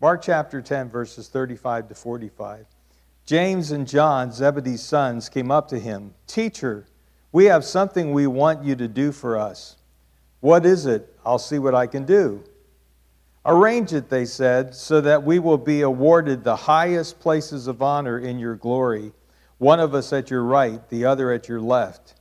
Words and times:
Mark 0.00 0.22
chapter 0.22 0.62
10, 0.62 0.90
verses 0.90 1.28
35 1.28 1.88
to 1.88 1.94
45. 1.94 2.66
James 3.26 3.72
and 3.72 3.86
John, 3.86 4.30
Zebedee's 4.30 4.82
sons, 4.82 5.28
came 5.28 5.50
up 5.50 5.66
to 5.68 5.78
him. 5.78 6.14
Teacher, 6.28 6.86
we 7.32 7.46
have 7.46 7.64
something 7.64 8.12
we 8.12 8.28
want 8.28 8.64
you 8.64 8.76
to 8.76 8.86
do 8.86 9.10
for 9.10 9.36
us. 9.36 9.76
What 10.40 10.64
is 10.64 10.86
it? 10.86 11.12
I'll 11.26 11.40
see 11.40 11.58
what 11.58 11.74
I 11.74 11.88
can 11.88 12.04
do. 12.04 12.44
Arrange 13.44 13.92
it, 13.92 14.08
they 14.08 14.24
said, 14.24 14.72
so 14.72 15.00
that 15.00 15.24
we 15.24 15.40
will 15.40 15.58
be 15.58 15.80
awarded 15.80 16.44
the 16.44 16.54
highest 16.54 17.18
places 17.18 17.66
of 17.66 17.82
honor 17.82 18.20
in 18.20 18.38
your 18.38 18.54
glory, 18.54 19.12
one 19.58 19.80
of 19.80 19.94
us 19.94 20.12
at 20.12 20.30
your 20.30 20.44
right, 20.44 20.88
the 20.90 21.04
other 21.04 21.32
at 21.32 21.48
your 21.48 21.60
left. 21.60 22.14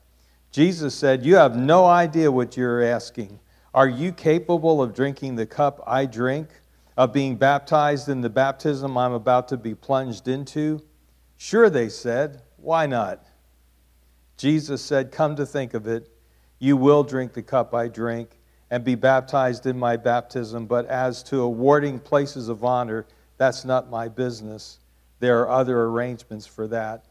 Jesus 0.52 0.96
said, 0.96 1.24
You 1.24 1.36
have 1.36 1.56
no 1.56 1.86
idea 1.86 2.32
what 2.32 2.58
you're 2.58 2.82
asking. 2.82 3.40
Are 3.74 3.88
you 3.88 4.12
capable 4.12 4.82
of 4.82 4.96
drinking 4.96 5.36
the 5.36 5.46
cup 5.46 5.84
I 5.86 6.08
drink, 6.08 6.50
of 6.98 7.14
being 7.14 7.36
baptized 7.36 8.10
in 8.10 8.22
the 8.22 8.30
baptism 8.30 8.98
I'm 8.98 9.14
about 9.14 9.48
to 9.50 9.58
be 9.58 9.76
plunged 9.76 10.28
into? 10.28 10.82
Sure, 11.38 11.70
they 11.70 11.90
said. 11.90 12.42
Why 12.58 12.88
not? 12.88 13.24
Jesus 14.36 14.82
said, 14.82 15.12
Come 15.12 15.36
to 15.36 15.46
think 15.46 15.76
of 15.76 15.88
it, 15.88 16.10
you 16.60 16.76
will 16.76 17.04
drink 17.04 17.34
the 17.34 17.44
cup 17.44 17.74
I 17.74 17.88
drink 17.88 18.40
and 18.70 18.84
be 18.84 18.96
baptized 18.96 19.66
in 19.66 19.78
my 19.78 19.96
baptism, 19.96 20.66
but 20.66 20.86
as 20.88 21.24
to 21.24 21.42
awarding 21.42 22.00
places 22.00 22.50
of 22.50 22.64
honor, 22.64 23.06
that's 23.38 23.64
not 23.64 23.90
my 23.90 24.08
business. 24.08 24.80
There 25.20 25.40
are 25.42 25.50
other 25.50 25.84
arrangements 25.84 26.46
for 26.46 26.68
that. 26.68 27.06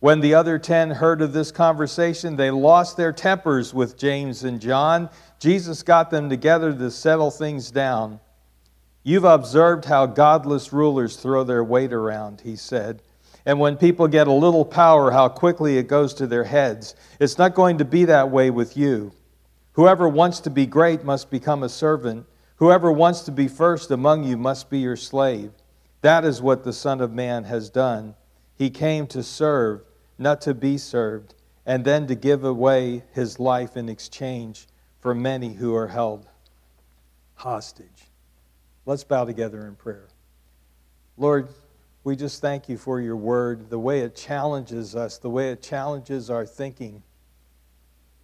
When 0.00 0.20
the 0.20 0.34
other 0.34 0.58
ten 0.58 0.90
heard 0.90 1.22
of 1.22 1.32
this 1.32 1.50
conversation, 1.50 2.36
they 2.36 2.50
lost 2.50 2.96
their 2.96 3.12
tempers 3.12 3.72
with 3.72 3.96
James 3.96 4.44
and 4.44 4.60
John. 4.60 5.08
Jesus 5.38 5.82
got 5.82 6.10
them 6.10 6.28
together 6.28 6.74
to 6.74 6.90
settle 6.90 7.30
things 7.30 7.70
down. 7.70 8.20
You've 9.06 9.24
observed 9.24 9.84
how 9.84 10.06
godless 10.06 10.72
rulers 10.72 11.16
throw 11.16 11.44
their 11.44 11.62
weight 11.62 11.92
around, 11.92 12.40
he 12.40 12.56
said. 12.56 13.02
And 13.46 13.60
when 13.60 13.76
people 13.76 14.08
get 14.08 14.26
a 14.26 14.32
little 14.32 14.64
power, 14.64 15.10
how 15.10 15.28
quickly 15.28 15.76
it 15.76 15.86
goes 15.86 16.14
to 16.14 16.26
their 16.26 16.44
heads. 16.44 16.96
It's 17.20 17.36
not 17.36 17.54
going 17.54 17.78
to 17.78 17.84
be 17.84 18.06
that 18.06 18.30
way 18.30 18.50
with 18.50 18.78
you. 18.78 19.12
Whoever 19.72 20.08
wants 20.08 20.40
to 20.40 20.50
be 20.50 20.64
great 20.64 21.04
must 21.04 21.30
become 21.30 21.62
a 21.62 21.68
servant. 21.68 22.26
Whoever 22.56 22.90
wants 22.90 23.20
to 23.22 23.30
be 23.30 23.46
first 23.46 23.90
among 23.90 24.24
you 24.24 24.38
must 24.38 24.70
be 24.70 24.78
your 24.78 24.96
slave. 24.96 25.52
That 26.00 26.24
is 26.24 26.40
what 26.40 26.64
the 26.64 26.72
Son 26.72 27.02
of 27.02 27.12
Man 27.12 27.44
has 27.44 27.68
done. 27.68 28.14
He 28.56 28.70
came 28.70 29.06
to 29.08 29.22
serve, 29.22 29.82
not 30.16 30.40
to 30.42 30.54
be 30.54 30.78
served, 30.78 31.34
and 31.66 31.84
then 31.84 32.06
to 32.06 32.14
give 32.14 32.44
away 32.44 33.02
his 33.12 33.38
life 33.38 33.76
in 33.76 33.90
exchange 33.90 34.66
for 34.98 35.14
many 35.14 35.54
who 35.54 35.74
are 35.74 35.88
held 35.88 36.26
hostage. 37.34 37.93
Let's 38.86 39.04
bow 39.04 39.24
together 39.24 39.66
in 39.66 39.76
prayer. 39.76 40.08
Lord, 41.16 41.48
we 42.02 42.16
just 42.16 42.40
thank 42.40 42.68
you 42.68 42.76
for 42.76 43.00
your 43.00 43.16
word, 43.16 43.70
the 43.70 43.78
way 43.78 44.00
it 44.00 44.14
challenges 44.14 44.94
us, 44.94 45.18
the 45.18 45.30
way 45.30 45.50
it 45.50 45.62
challenges 45.62 46.28
our 46.28 46.44
thinking 46.44 47.02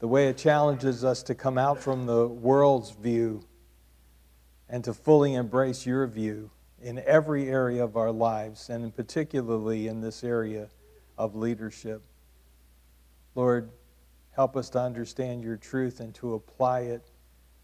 the 0.00 0.08
way 0.08 0.28
it 0.28 0.38
challenges 0.38 1.04
us 1.04 1.22
to 1.22 1.34
come 1.34 1.58
out 1.58 1.78
from 1.78 2.06
the 2.06 2.26
world's 2.26 2.90
view 2.90 3.42
and 4.68 4.82
to 4.84 4.94
fully 4.94 5.34
embrace 5.34 5.84
your 5.84 6.06
view 6.06 6.50
in 6.80 6.98
every 7.00 7.50
area 7.50 7.84
of 7.84 7.98
our 7.98 8.10
lives, 8.10 8.70
and 8.70 8.96
particularly 8.96 9.88
in 9.88 10.00
this 10.00 10.24
area 10.24 10.68
of 11.18 11.36
leadership. 11.36 12.02
Lord, 13.34 13.70
help 14.30 14.56
us 14.56 14.70
to 14.70 14.80
understand 14.80 15.44
your 15.44 15.58
truth 15.58 16.00
and 16.00 16.14
to 16.14 16.32
apply 16.32 16.80
it 16.80 17.09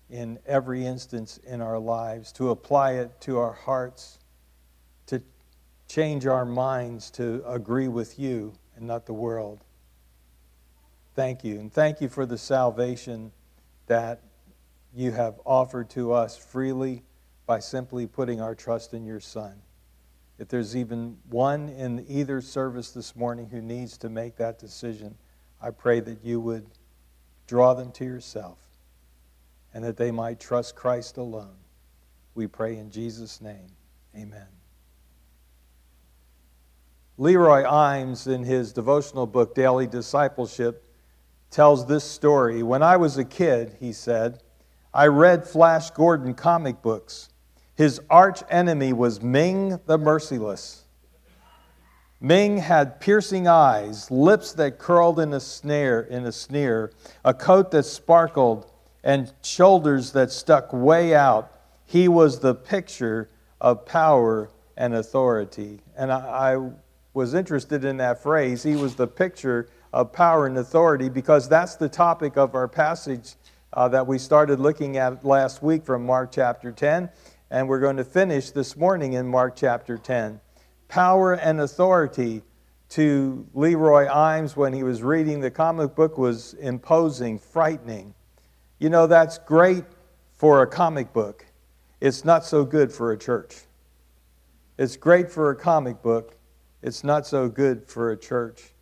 in 0.08 0.38
every 0.46 0.86
instance 0.86 1.38
in 1.38 1.60
our 1.60 1.78
lives, 1.78 2.32
to 2.32 2.50
apply 2.50 2.92
it 2.92 3.20
to 3.22 3.38
our 3.38 3.52
hearts, 3.52 4.18
to 5.06 5.20
change 5.88 6.26
our 6.26 6.44
minds 6.44 7.10
to 7.12 7.42
agree 7.46 7.88
with 7.88 8.18
you 8.18 8.52
and 8.76 8.86
not 8.86 9.06
the 9.06 9.12
world. 9.12 9.64
Thank 11.14 11.44
you. 11.44 11.58
And 11.58 11.72
thank 11.72 12.00
you 12.00 12.08
for 12.08 12.26
the 12.26 12.38
salvation 12.38 13.32
that 13.86 14.22
you 14.94 15.12
have 15.12 15.40
offered 15.44 15.90
to 15.90 16.12
us 16.12 16.36
freely 16.36 17.02
by 17.46 17.58
simply 17.58 18.06
putting 18.06 18.40
our 18.40 18.54
trust 18.54 18.92
in 18.94 19.04
your 19.04 19.20
Son. 19.20 19.54
If 20.38 20.48
there's 20.48 20.76
even 20.76 21.16
one 21.30 21.68
in 21.70 22.04
either 22.08 22.40
service 22.40 22.90
this 22.90 23.16
morning 23.16 23.48
who 23.48 23.62
needs 23.62 23.96
to 23.98 24.08
make 24.08 24.36
that 24.36 24.58
decision, 24.58 25.16
I 25.62 25.70
pray 25.70 26.00
that 26.00 26.22
you 26.22 26.40
would 26.40 26.66
draw 27.46 27.72
them 27.74 27.92
to 27.92 28.04
yourself 28.04 28.65
and 29.74 29.84
that 29.84 29.96
they 29.96 30.10
might 30.10 30.40
trust 30.40 30.74
Christ 30.74 31.16
alone. 31.16 31.56
We 32.34 32.46
pray 32.46 32.76
in 32.76 32.90
Jesus' 32.90 33.40
name. 33.40 33.68
Amen. 34.14 34.46
Leroy 37.18 37.64
Eims, 37.64 38.26
in 38.26 38.44
his 38.44 38.72
devotional 38.72 39.26
book, 39.26 39.54
Daily 39.54 39.86
Discipleship, 39.86 40.82
tells 41.50 41.86
this 41.86 42.04
story. 42.04 42.62
When 42.62 42.82
I 42.82 42.96
was 42.96 43.16
a 43.16 43.24
kid, 43.24 43.76
he 43.80 43.92
said, 43.92 44.42
I 44.92 45.06
read 45.06 45.46
Flash 45.46 45.90
Gordon 45.90 46.34
comic 46.34 46.82
books. 46.82 47.30
His 47.74 48.00
arch 48.10 48.42
enemy 48.50 48.92
was 48.92 49.22
Ming 49.22 49.80
the 49.86 49.98
Merciless. 49.98 50.84
Ming 52.20 52.58
had 52.58 53.00
piercing 53.00 53.46
eyes, 53.46 54.10
lips 54.10 54.52
that 54.54 54.78
curled 54.78 55.20
in 55.20 55.34
a 55.34 55.40
snare, 55.40 56.00
in 56.00 56.24
a 56.24 56.32
sneer, 56.32 56.92
a 57.24 57.34
coat 57.34 57.70
that 57.72 57.84
sparkled, 57.84 58.70
and 59.06 59.32
shoulders 59.40 60.10
that 60.10 60.32
stuck 60.32 60.72
way 60.72 61.14
out. 61.14 61.52
He 61.84 62.08
was 62.08 62.40
the 62.40 62.56
picture 62.56 63.30
of 63.60 63.86
power 63.86 64.50
and 64.76 64.96
authority. 64.96 65.80
And 65.96 66.12
I, 66.12 66.56
I 66.56 66.70
was 67.14 67.32
interested 67.32 67.84
in 67.84 67.98
that 67.98 68.20
phrase. 68.20 68.64
He 68.64 68.74
was 68.74 68.96
the 68.96 69.06
picture 69.06 69.68
of 69.92 70.12
power 70.12 70.48
and 70.48 70.58
authority 70.58 71.08
because 71.08 71.48
that's 71.48 71.76
the 71.76 71.88
topic 71.88 72.36
of 72.36 72.56
our 72.56 72.66
passage 72.66 73.36
uh, 73.74 73.86
that 73.90 74.04
we 74.04 74.18
started 74.18 74.58
looking 74.58 74.96
at 74.96 75.24
last 75.24 75.62
week 75.62 75.84
from 75.84 76.04
Mark 76.04 76.32
chapter 76.32 76.72
10. 76.72 77.08
And 77.52 77.68
we're 77.68 77.78
going 77.78 77.98
to 77.98 78.04
finish 78.04 78.50
this 78.50 78.76
morning 78.76 79.12
in 79.12 79.28
Mark 79.28 79.54
chapter 79.54 79.98
10. 79.98 80.40
Power 80.88 81.34
and 81.34 81.60
authority 81.60 82.42
to 82.88 83.46
Leroy 83.54 84.08
Eims 84.08 84.56
when 84.56 84.72
he 84.72 84.82
was 84.82 85.04
reading 85.04 85.38
the 85.38 85.50
comic 85.52 85.94
book 85.94 86.18
was 86.18 86.54
imposing, 86.54 87.38
frightening. 87.38 88.15
You 88.78 88.90
know, 88.90 89.06
that's 89.06 89.38
great 89.38 89.84
for 90.34 90.62
a 90.62 90.66
comic 90.66 91.12
book. 91.12 91.46
It's 92.00 92.24
not 92.24 92.44
so 92.44 92.64
good 92.64 92.92
for 92.92 93.12
a 93.12 93.18
church. 93.18 93.56
It's 94.76 94.96
great 94.96 95.30
for 95.30 95.50
a 95.50 95.56
comic 95.56 96.02
book. 96.02 96.36
It's 96.82 97.02
not 97.02 97.26
so 97.26 97.48
good 97.48 97.88
for 97.88 98.10
a 98.10 98.16
church. 98.16 98.74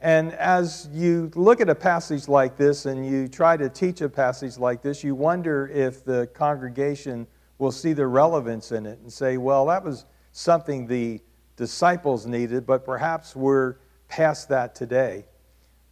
And 0.00 0.32
as 0.32 0.88
you 0.92 1.30
look 1.36 1.60
at 1.60 1.68
a 1.68 1.74
passage 1.76 2.26
like 2.26 2.56
this 2.56 2.86
and 2.86 3.06
you 3.06 3.28
try 3.28 3.56
to 3.56 3.68
teach 3.68 4.00
a 4.00 4.08
passage 4.08 4.58
like 4.58 4.82
this, 4.82 5.04
you 5.04 5.14
wonder 5.14 5.68
if 5.68 6.04
the 6.04 6.28
congregation 6.34 7.28
will 7.58 7.70
see 7.70 7.92
the 7.92 8.08
relevance 8.08 8.72
in 8.72 8.84
it 8.84 8.98
and 8.98 9.12
say, 9.12 9.36
well, 9.36 9.66
that 9.66 9.84
was 9.84 10.04
something 10.32 10.88
the 10.88 11.20
disciples 11.56 12.26
needed, 12.26 12.66
but 12.66 12.84
perhaps 12.84 13.36
we're 13.36 13.76
past 14.08 14.48
that 14.48 14.74
today. 14.74 15.24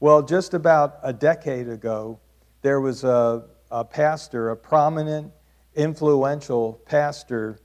Well, 0.00 0.22
just 0.22 0.54
about 0.54 0.98
a 1.04 1.12
decade 1.12 1.68
ago, 1.68 2.18
there 2.62 2.80
was 2.80 3.04
a, 3.04 3.44
a 3.70 3.84
pastor, 3.84 4.50
a 4.50 4.56
prominent, 4.56 5.32
influential 5.74 6.74
pastor, 6.86 7.58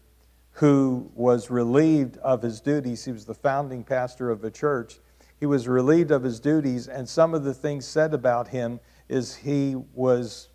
who 0.51 1.11
was 1.13 1.49
relieved 1.49 2.17
of 2.17 2.41
his 2.41 2.61
duties. 2.61 3.03
He 3.03 3.11
was 3.11 3.25
the 3.25 3.33
founding 3.33 3.83
pastor 3.83 4.29
of 4.29 4.43
a 4.43 4.51
church 4.51 4.99
he 5.37 5.45
was 5.45 5.67
relieved 5.67 6.11
of 6.11 6.23
his 6.23 6.39
duties, 6.39 6.87
and 6.87 7.07
some 7.07 7.33
of 7.33 7.43
the 7.43 7.53
things 7.53 7.85
said 7.85 8.13
about 8.13 8.47
him 8.47 8.79
is 9.09 9.35
he 9.35 9.75
was 9.93 10.49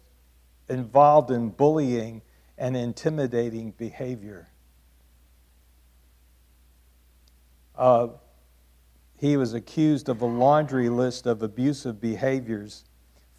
involved 0.68 1.30
in 1.30 1.50
bullying 1.50 2.22
and 2.56 2.76
intimidating 2.76 3.72
behavior. 3.72 4.48
Uh, 7.76 8.08
he 9.16 9.36
was 9.36 9.52
accused 9.52 10.08
of 10.08 10.22
a 10.22 10.26
laundry 10.26 10.88
list 10.88 11.26
of 11.26 11.42
abusive 11.42 12.00
behaviors, 12.00 12.84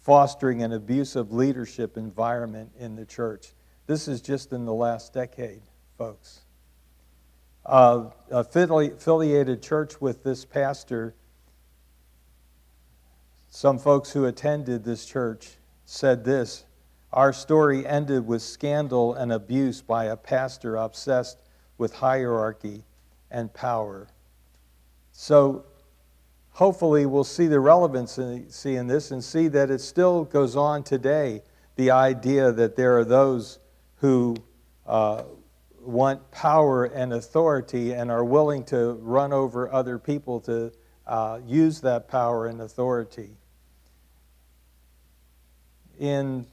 fostering 0.02 0.62
an 0.62 0.72
abusive 0.72 1.32
leadership 1.32 1.96
environment 1.96 2.70
in 2.78 2.96
the 2.96 3.04
church. 3.04 3.54
This 3.86 4.08
is 4.08 4.20
just 4.20 4.52
in 4.52 4.64
the 4.64 4.74
last 4.74 5.12
decade, 5.12 5.62
folks. 5.98 6.42
Uh, 7.64 8.10
affiliated 8.30 9.62
church 9.62 10.00
with 10.00 10.22
this 10.22 10.44
pastor 10.44 11.14
some 13.54 13.78
folks 13.78 14.10
who 14.10 14.24
attended 14.24 14.82
this 14.82 15.04
church 15.04 15.58
said 15.84 16.24
this 16.24 16.64
Our 17.12 17.34
story 17.34 17.86
ended 17.86 18.26
with 18.26 18.40
scandal 18.40 19.12
and 19.12 19.30
abuse 19.30 19.82
by 19.82 20.06
a 20.06 20.16
pastor 20.16 20.76
obsessed 20.76 21.42
with 21.76 21.92
hierarchy 21.92 22.84
and 23.30 23.52
power. 23.52 24.08
So, 25.12 25.66
hopefully, 26.52 27.06
we'll 27.06 27.24
see 27.24 27.46
the 27.46 27.60
relevancy 27.60 28.76
in 28.76 28.86
this 28.86 29.10
and 29.10 29.22
see 29.22 29.48
that 29.48 29.70
it 29.70 29.80
still 29.80 30.24
goes 30.24 30.56
on 30.56 30.82
today 30.82 31.42
the 31.76 31.90
idea 31.90 32.52
that 32.52 32.76
there 32.76 32.98
are 32.98 33.04
those 33.04 33.58
who 33.96 34.36
uh, 34.86 35.22
want 35.80 36.30
power 36.30 36.84
and 36.84 37.12
authority 37.12 37.92
and 37.92 38.10
are 38.10 38.24
willing 38.24 38.64
to 38.64 38.92
run 39.00 39.32
over 39.32 39.72
other 39.72 39.98
people 39.98 40.40
to 40.40 40.72
uh, 41.06 41.40
use 41.46 41.80
that 41.80 42.08
power 42.08 42.46
and 42.46 42.60
authority. 42.60 43.30
In 45.98 46.46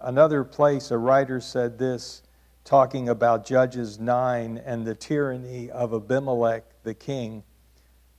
another 0.00 0.44
place, 0.44 0.90
a 0.90 0.98
writer 0.98 1.40
said 1.40 1.78
this, 1.78 2.22
talking 2.64 3.08
about 3.08 3.46
Judges 3.46 3.98
9 4.00 4.60
and 4.64 4.84
the 4.84 4.94
tyranny 4.94 5.70
of 5.70 5.94
Abimelech 5.94 6.64
the 6.82 6.94
king. 6.94 7.44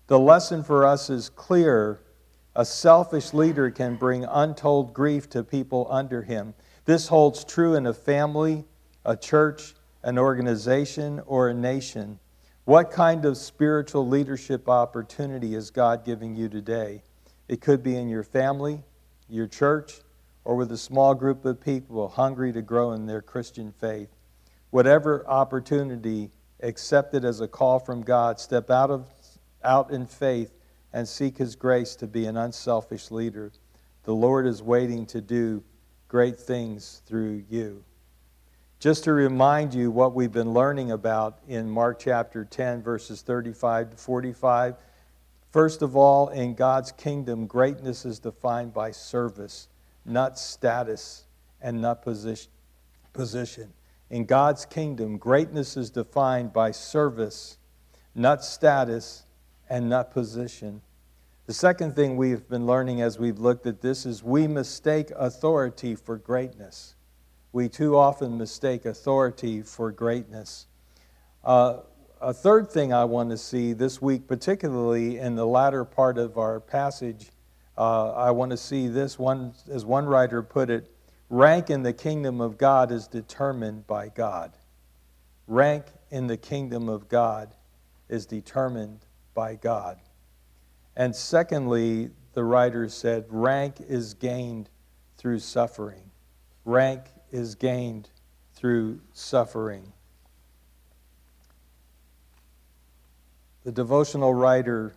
The 0.07 0.19
lesson 0.19 0.63
for 0.63 0.85
us 0.85 1.09
is 1.09 1.29
clear. 1.29 1.99
A 2.55 2.65
selfish 2.65 3.33
leader 3.33 3.69
can 3.69 3.97
bring 3.97 4.23
untold 4.23 4.93
grief 4.93 5.29
to 5.31 5.43
people 5.43 5.85
under 5.89 6.23
him. 6.23 6.53
This 6.85 7.09
holds 7.09 7.43
true 7.43 7.75
in 7.75 7.85
a 7.85 7.93
family, 7.93 8.65
a 9.05 9.17
church, 9.17 9.75
an 10.03 10.17
organization, 10.17 11.21
or 11.25 11.49
a 11.49 11.53
nation. 11.53 12.19
What 12.63 12.89
kind 12.89 13.25
of 13.25 13.37
spiritual 13.37 14.07
leadership 14.07 14.69
opportunity 14.69 15.55
is 15.55 15.71
God 15.71 16.05
giving 16.05 16.35
you 16.35 16.47
today? 16.47 17.03
It 17.49 17.61
could 17.61 17.83
be 17.83 17.97
in 17.97 18.07
your 18.07 18.23
family, 18.23 18.83
your 19.29 19.47
church, 19.47 19.99
or 20.45 20.55
with 20.55 20.71
a 20.71 20.77
small 20.77 21.13
group 21.15 21.43
of 21.43 21.59
people 21.59 22.07
hungry 22.07 22.53
to 22.53 22.61
grow 22.61 22.93
in 22.93 23.05
their 23.05 23.21
Christian 23.21 23.73
faith. 23.73 24.09
Whatever 24.69 25.27
opportunity, 25.27 26.31
accept 26.61 27.13
it 27.13 27.23
as 27.23 27.41
a 27.41 27.47
call 27.47 27.79
from 27.79 28.01
God. 28.01 28.39
Step 28.39 28.69
out, 28.69 28.89
of, 28.89 29.07
out 29.67 29.91
in 29.91 30.05
faith 30.05 30.53
and 30.93 31.07
seek 31.07 31.37
His 31.37 31.55
grace 31.55 31.95
to 31.97 32.07
be 32.07 32.25
an 32.25 32.37
unselfish 32.37 33.11
leader. 33.11 33.51
The 34.03 34.15
Lord 34.15 34.47
is 34.47 34.63
waiting 34.63 35.05
to 35.07 35.21
do 35.21 35.63
great 36.07 36.39
things 36.39 37.01
through 37.05 37.43
you. 37.49 37.83
Just 38.79 39.03
to 39.03 39.13
remind 39.13 39.73
you 39.73 39.91
what 39.91 40.13
we've 40.13 40.31
been 40.31 40.53
learning 40.53 40.91
about 40.91 41.39
in 41.47 41.69
Mark 41.69 41.99
chapter 41.99 42.45
10, 42.45 42.81
verses 42.81 43.21
35 43.21 43.91
to 43.91 43.97
45. 43.97 44.75
First 45.51 45.81
of 45.81 45.95
all, 45.95 46.29
in 46.29 46.55
God's 46.55 46.91
kingdom, 46.91 47.45
greatness 47.45 48.05
is 48.05 48.19
defined 48.19 48.73
by 48.73 48.91
service 48.91 49.67
not 50.07 50.39
status, 50.39 51.25
and 51.61 51.81
not 51.81 52.01
position. 52.01 53.73
In 54.09 54.25
God's 54.25 54.65
kingdom, 54.65 55.17
greatness 55.17 55.75
is 55.75 55.89
defined 55.89 56.53
by 56.53 56.71
service, 56.71 57.57
not 58.15 58.43
status, 58.43 59.25
and 59.69 59.89
not 59.89 60.11
position. 60.11 60.81
The 61.47 61.53
second 61.53 61.95
thing 61.95 62.17
we've 62.17 62.47
been 62.49 62.65
learning 62.65 63.01
as 63.01 63.17
we've 63.17 63.39
looked 63.39 63.67
at 63.67 63.81
this 63.81 64.05
is 64.05 64.21
we 64.21 64.47
mistake 64.47 65.11
authority 65.15 65.95
for 65.95 66.17
greatness. 66.17 66.95
We 67.53 67.69
too 67.69 67.95
often 67.95 68.37
mistake 68.37 68.85
authority 68.85 69.61
for 69.61 69.91
greatness. 69.91 70.67
Uh, 71.45 71.77
a 72.19 72.33
third 72.33 72.69
thing 72.69 72.91
I 72.91 73.05
want 73.05 73.29
to 73.29 73.37
see 73.37 73.73
this 73.73 74.01
week, 74.01 74.27
particularly 74.27 75.19
in 75.19 75.35
the 75.35 75.45
latter 75.45 75.85
part 75.85 76.17
of 76.17 76.37
our 76.37 76.59
passage, 76.59 77.31
uh, 77.77 78.11
I 78.11 78.31
want 78.31 78.51
to 78.51 78.57
see 78.57 78.87
this 78.89 79.17
one, 79.17 79.53
as 79.71 79.85
one 79.85 80.05
writer 80.05 80.43
put 80.43 80.69
it, 80.69 80.91
rank 81.29 81.69
in 81.69 81.83
the 81.83 81.93
kingdom 81.93 82.41
of 82.41 82.57
God 82.57 82.91
is 82.91 83.07
determined 83.07 83.87
by 83.87 84.09
God. 84.09 84.51
Rank 85.47 85.85
in 86.11 86.27
the 86.27 86.37
kingdom 86.37 86.89
of 86.89 87.07
God 87.07 87.55
is 88.09 88.25
determined 88.25 89.06
by 89.37 89.53
God. 89.53 89.99
And 90.95 91.15
secondly, 91.15 92.09
the 92.33 92.43
writer 92.43 92.89
said, 92.89 93.25
rank 93.29 93.75
is 93.87 94.15
gained 94.15 94.67
through 95.15 95.37
suffering. 95.37 96.09
Rank 96.65 97.03
is 97.31 97.53
gained 97.53 98.09
through 98.55 98.99
suffering. 99.13 99.93
The 103.63 103.71
devotional 103.71 104.33
writer 104.33 104.95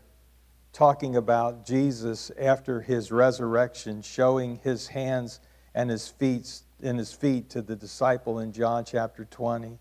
talking 0.73 1.17
about 1.17 1.67
Jesus 1.67 2.31
after 2.41 2.81
his 2.81 3.13
resurrection, 3.13 4.01
showing 4.01 4.59
his 4.65 4.89
hands 4.89 5.41
and 5.75 5.91
his 5.91 6.09
feet 6.09 6.63
his 6.81 7.13
feet 7.13 7.51
to 7.51 7.61
the 7.61 7.77
disciple 7.77 8.39
in 8.39 8.53
John 8.53 8.87
chapter 8.87 9.27
20, 9.27 9.79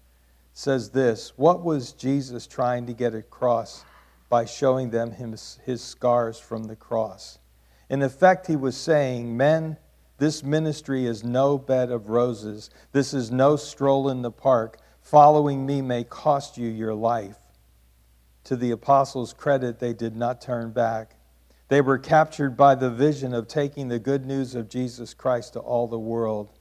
says 0.51 0.89
this 0.89 1.31
What 1.37 1.63
was 1.63 1.93
Jesus 1.93 2.45
trying 2.45 2.87
to 2.87 2.93
get 2.93 3.15
across 3.15 3.85
by 4.29 4.45
showing 4.45 4.91
them 4.91 5.11
his, 5.11 5.59
his 5.65 5.81
scars 5.81 6.39
from 6.39 6.65
the 6.65 6.75
cross? 6.75 7.39
In 7.89 8.01
effect, 8.01 8.47
he 8.47 8.55
was 8.55 8.77
saying, 8.77 9.35
Men, 9.35 9.77
this 10.19 10.43
ministry 10.43 11.05
is 11.05 11.23
no 11.23 11.57
bed 11.57 11.91
of 11.91 12.09
roses. 12.09 12.69
This 12.91 13.13
is 13.13 13.31
no 13.31 13.55
stroll 13.55 14.09
in 14.09 14.21
the 14.21 14.31
park. 14.31 14.79
Following 15.01 15.65
me 15.65 15.81
may 15.81 16.03
cost 16.03 16.57
you 16.57 16.67
your 16.69 16.93
life. 16.93 17.37
To 18.43 18.55
the 18.55 18.71
apostles' 18.71 19.33
credit, 19.33 19.79
they 19.79 19.93
did 19.93 20.15
not 20.15 20.41
turn 20.41 20.71
back. 20.71 21.15
They 21.69 21.81
were 21.81 21.97
captured 21.97 22.57
by 22.57 22.75
the 22.75 22.89
vision 22.89 23.33
of 23.33 23.47
taking 23.47 23.87
the 23.87 23.99
good 23.99 24.25
news 24.25 24.55
of 24.55 24.69
Jesus 24.69 25.13
Christ 25.13 25.53
to 25.53 25.59
all 25.59 25.87
the 25.87 25.99
world. 25.99 26.51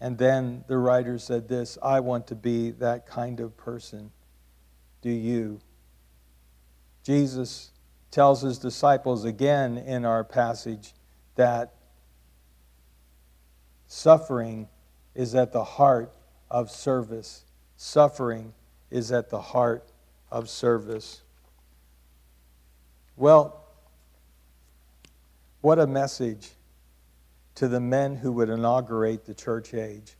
And 0.00 0.16
then 0.16 0.64
the 0.68 0.78
writer 0.78 1.18
said 1.18 1.48
this 1.48 1.76
I 1.82 2.00
want 2.00 2.26
to 2.28 2.34
be 2.34 2.70
that 2.72 3.06
kind 3.06 3.40
of 3.40 3.56
person. 3.56 4.10
Do 5.02 5.10
you? 5.10 5.60
Jesus 7.08 7.70
tells 8.10 8.42
his 8.42 8.58
disciples 8.58 9.24
again 9.24 9.78
in 9.78 10.04
our 10.04 10.22
passage 10.22 10.92
that 11.36 11.72
suffering 13.86 14.68
is 15.14 15.34
at 15.34 15.50
the 15.54 15.64
heart 15.64 16.12
of 16.50 16.70
service. 16.70 17.46
Suffering 17.78 18.52
is 18.90 19.10
at 19.10 19.30
the 19.30 19.40
heart 19.40 19.90
of 20.30 20.50
service. 20.50 21.22
Well, 23.16 23.64
what 25.62 25.78
a 25.78 25.86
message 25.86 26.50
to 27.54 27.68
the 27.68 27.80
men 27.80 28.16
who 28.16 28.32
would 28.32 28.50
inaugurate 28.50 29.24
the 29.24 29.32
church 29.32 29.72
age. 29.72 30.12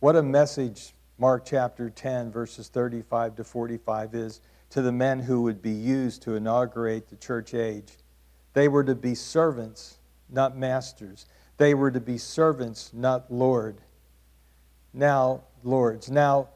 What 0.00 0.16
a 0.16 0.22
message 0.22 0.92
Mark 1.16 1.46
chapter 1.46 1.88
10, 1.88 2.30
verses 2.30 2.68
35 2.68 3.36
to 3.36 3.44
45 3.44 4.14
is 4.14 4.42
to 4.74 4.82
the 4.82 4.90
men 4.90 5.20
who 5.20 5.40
would 5.42 5.62
be 5.62 5.70
used 5.70 6.20
to 6.20 6.34
inaugurate 6.34 7.08
the 7.08 7.14
church 7.14 7.54
age. 7.54 7.92
They 8.54 8.66
were 8.66 8.82
to 8.82 8.96
be 8.96 9.14
servants, 9.14 9.98
not 10.28 10.56
masters. 10.56 11.26
They 11.58 11.74
were 11.74 11.92
to 11.92 12.00
be 12.00 12.18
servants, 12.18 12.90
not 12.92 13.32
Lord. 13.32 13.82
Now, 14.92 15.42
lords. 15.62 16.10
Now, 16.10 16.48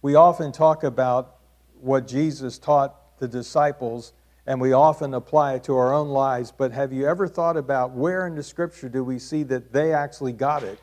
we 0.00 0.14
often 0.14 0.52
talk 0.52 0.84
about 0.84 1.36
what 1.78 2.08
Jesus 2.08 2.58
taught 2.58 3.18
the 3.18 3.28
disciples 3.28 4.14
and 4.46 4.58
we 4.58 4.72
often 4.72 5.12
apply 5.12 5.56
it 5.56 5.64
to 5.64 5.76
our 5.76 5.92
own 5.92 6.08
lives, 6.08 6.50
but 6.50 6.72
have 6.72 6.94
you 6.94 7.06
ever 7.06 7.28
thought 7.28 7.58
about 7.58 7.90
where 7.90 8.26
in 8.26 8.36
the 8.36 8.42
scripture 8.42 8.88
do 8.88 9.04
we 9.04 9.18
see 9.18 9.42
that 9.42 9.70
they 9.74 9.92
actually 9.92 10.32
got 10.32 10.62
it? 10.62 10.78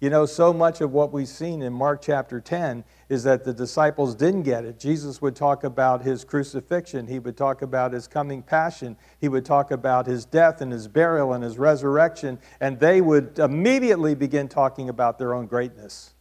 You 0.00 0.10
know, 0.10 0.26
so 0.26 0.52
much 0.52 0.80
of 0.80 0.92
what 0.92 1.12
we've 1.12 1.28
seen 1.28 1.62
in 1.62 1.72
Mark 1.72 2.02
chapter 2.02 2.40
10 2.40 2.84
is 3.08 3.22
that 3.22 3.44
the 3.44 3.54
disciples 3.54 4.14
didn't 4.14 4.42
get 4.42 4.64
it. 4.64 4.78
Jesus 4.78 5.22
would 5.22 5.36
talk 5.36 5.64
about 5.64 6.02
his 6.02 6.24
crucifixion, 6.24 7.06
he 7.06 7.18
would 7.18 7.36
talk 7.36 7.62
about 7.62 7.92
his 7.92 8.08
coming 8.08 8.42
passion, 8.42 8.96
he 9.20 9.28
would 9.28 9.44
talk 9.44 9.70
about 9.70 10.06
his 10.06 10.24
death 10.24 10.60
and 10.60 10.72
his 10.72 10.88
burial 10.88 11.32
and 11.32 11.44
his 11.44 11.58
resurrection, 11.58 12.38
and 12.60 12.78
they 12.80 13.00
would 13.00 13.38
immediately 13.38 14.14
begin 14.14 14.48
talking 14.48 14.88
about 14.88 15.18
their 15.18 15.32
own 15.32 15.46
greatness. 15.46 16.12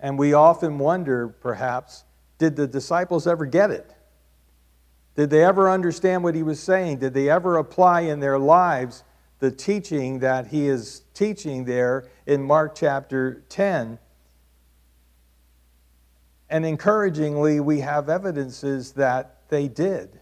And 0.00 0.18
we 0.18 0.34
often 0.34 0.78
wonder, 0.78 1.28
perhaps, 1.28 2.04
did 2.38 2.56
the 2.56 2.66
disciples 2.66 3.28
ever 3.28 3.46
get 3.46 3.70
it? 3.70 3.94
Did 5.14 5.30
they 5.30 5.44
ever 5.44 5.70
understand 5.70 6.24
what 6.24 6.34
he 6.34 6.42
was 6.42 6.58
saying? 6.58 6.98
Did 6.98 7.14
they 7.14 7.30
ever 7.30 7.56
apply 7.56 8.00
in 8.00 8.18
their 8.18 8.38
lives 8.38 9.04
the 9.42 9.50
teaching 9.50 10.20
that 10.20 10.46
he 10.46 10.68
is 10.68 11.02
teaching 11.14 11.64
there 11.64 12.08
in 12.26 12.40
Mark 12.40 12.76
chapter 12.76 13.42
10? 13.48 13.98
And 16.48 16.64
encouragingly, 16.64 17.58
we 17.58 17.80
have 17.80 18.08
evidences 18.08 18.92
that 18.92 19.48
they 19.48 19.66
did. 19.66 20.20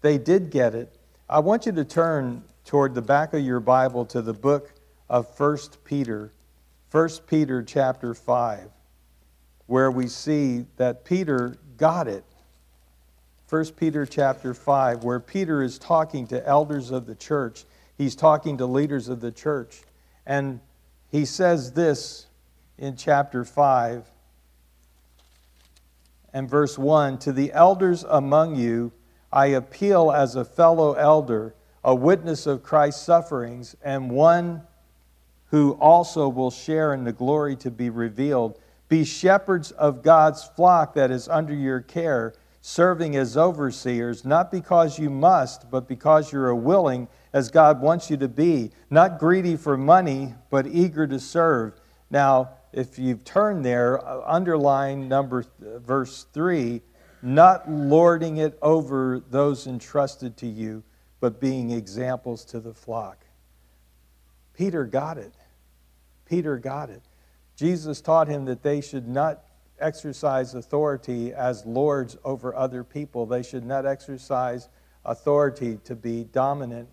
They 0.00 0.16
did 0.16 0.48
get 0.50 0.74
it. 0.74 0.96
I 1.28 1.40
want 1.40 1.66
you 1.66 1.72
to 1.72 1.84
turn 1.84 2.44
toward 2.64 2.94
the 2.94 3.02
back 3.02 3.34
of 3.34 3.42
your 3.42 3.60
Bible 3.60 4.06
to 4.06 4.22
the 4.22 4.32
book 4.32 4.72
of 5.10 5.28
1 5.38 5.58
Peter, 5.84 6.32
1 6.90 7.08
Peter 7.28 7.62
chapter 7.62 8.14
5 8.14 8.70
where 9.66 9.90
we 9.90 10.06
see 10.06 10.64
that 10.76 11.04
Peter 11.04 11.58
got 11.76 12.08
it. 12.08 12.24
1 13.48 13.64
Peter 13.76 14.06
chapter 14.06 14.54
5, 14.54 15.04
where 15.04 15.20
Peter 15.20 15.62
is 15.62 15.78
talking 15.78 16.26
to 16.26 16.46
elders 16.46 16.90
of 16.90 17.06
the 17.06 17.14
church. 17.14 17.64
He's 17.96 18.14
talking 18.14 18.58
to 18.58 18.66
leaders 18.66 19.08
of 19.08 19.20
the 19.20 19.32
church. 19.32 19.82
And 20.26 20.60
he 21.10 21.24
says 21.24 21.72
this 21.72 22.26
in 22.78 22.96
chapter 22.96 23.44
5 23.44 24.10
and 26.32 26.50
verse 26.50 26.76
1 26.76 27.18
To 27.20 27.32
the 27.32 27.52
elders 27.52 28.04
among 28.04 28.56
you, 28.56 28.92
I 29.32 29.46
appeal 29.46 30.12
as 30.12 30.36
a 30.36 30.44
fellow 30.44 30.92
elder, 30.94 31.54
a 31.82 31.94
witness 31.94 32.46
of 32.46 32.62
Christ's 32.62 33.02
sufferings, 33.02 33.76
and 33.82 34.10
one 34.10 34.62
who 35.50 35.72
also 35.72 36.28
will 36.28 36.50
share 36.50 36.92
in 36.92 37.04
the 37.04 37.12
glory 37.12 37.56
to 37.56 37.70
be 37.70 37.88
revealed. 37.88 38.58
Be 38.88 39.04
shepherds 39.04 39.70
of 39.72 40.02
God's 40.02 40.44
flock 40.44 40.94
that 40.94 41.10
is 41.10 41.28
under 41.28 41.54
your 41.54 41.80
care, 41.80 42.34
serving 42.68 43.14
as 43.14 43.36
overseers, 43.36 44.24
not 44.24 44.50
because 44.50 44.98
you 44.98 45.08
must, 45.08 45.70
but 45.70 45.86
because 45.86 46.32
you 46.32 46.40
are 46.40 46.52
willing, 46.52 47.06
as 47.32 47.48
God 47.48 47.80
wants 47.80 48.10
you 48.10 48.16
to 48.16 48.26
be, 48.26 48.72
not 48.90 49.20
greedy 49.20 49.54
for 49.54 49.76
money, 49.76 50.34
but 50.50 50.66
eager 50.66 51.06
to 51.06 51.20
serve. 51.20 51.80
Now, 52.10 52.50
if 52.72 52.98
you've 52.98 53.22
turned 53.22 53.64
there, 53.64 54.04
uh, 54.04 54.20
underline 54.26 55.08
number 55.08 55.44
verse 55.60 56.26
3, 56.32 56.82
not 57.22 57.70
lording 57.70 58.38
it 58.38 58.58
over 58.60 59.22
those 59.30 59.68
entrusted 59.68 60.36
to 60.38 60.48
you, 60.48 60.82
but 61.20 61.40
being 61.40 61.70
examples 61.70 62.44
to 62.46 62.58
the 62.58 62.74
flock. 62.74 63.24
Peter 64.54 64.84
got 64.84 65.18
it. 65.18 65.34
Peter 66.24 66.58
got 66.58 66.90
it. 66.90 67.02
Jesus 67.54 68.00
taught 68.00 68.26
him 68.26 68.44
that 68.46 68.64
they 68.64 68.80
should 68.80 69.06
not 69.06 69.45
exercise 69.78 70.54
authority 70.54 71.32
as 71.32 71.64
lords 71.66 72.16
over 72.24 72.54
other 72.54 72.84
people. 72.84 73.26
They 73.26 73.42
should 73.42 73.64
not 73.64 73.86
exercise 73.86 74.68
authority 75.04 75.78
to 75.84 75.94
be 75.94 76.24
dominant 76.24 76.88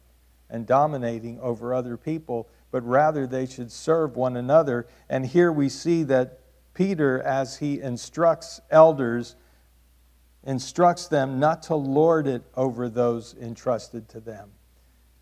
and 0.50 0.68
dominating 0.68 1.40
over 1.40 1.74
other 1.74 1.98
people, 1.98 2.48
but 2.72 2.86
rather 2.86 3.26
they 3.26 3.46
should 3.46 3.72
serve 3.72 4.16
one 4.16 4.38
another. 4.38 4.88
And 5.10 5.26
here 5.26 5.52
we 5.52 5.70
see 5.70 6.04
that 6.04 6.40
Peter, 6.74 7.22
as 7.22 7.58
he 7.58 7.80
instructs 7.82 8.60
elders, 8.70 9.36
instructs 10.44 11.08
them 11.08 11.40
not 11.40 11.64
to 11.64 11.76
lord 11.76 12.28
it 12.28 12.44
over 12.56 12.90
those 12.90 13.36
entrusted 13.40 14.10
to 14.10 14.20
them. 14.20 14.52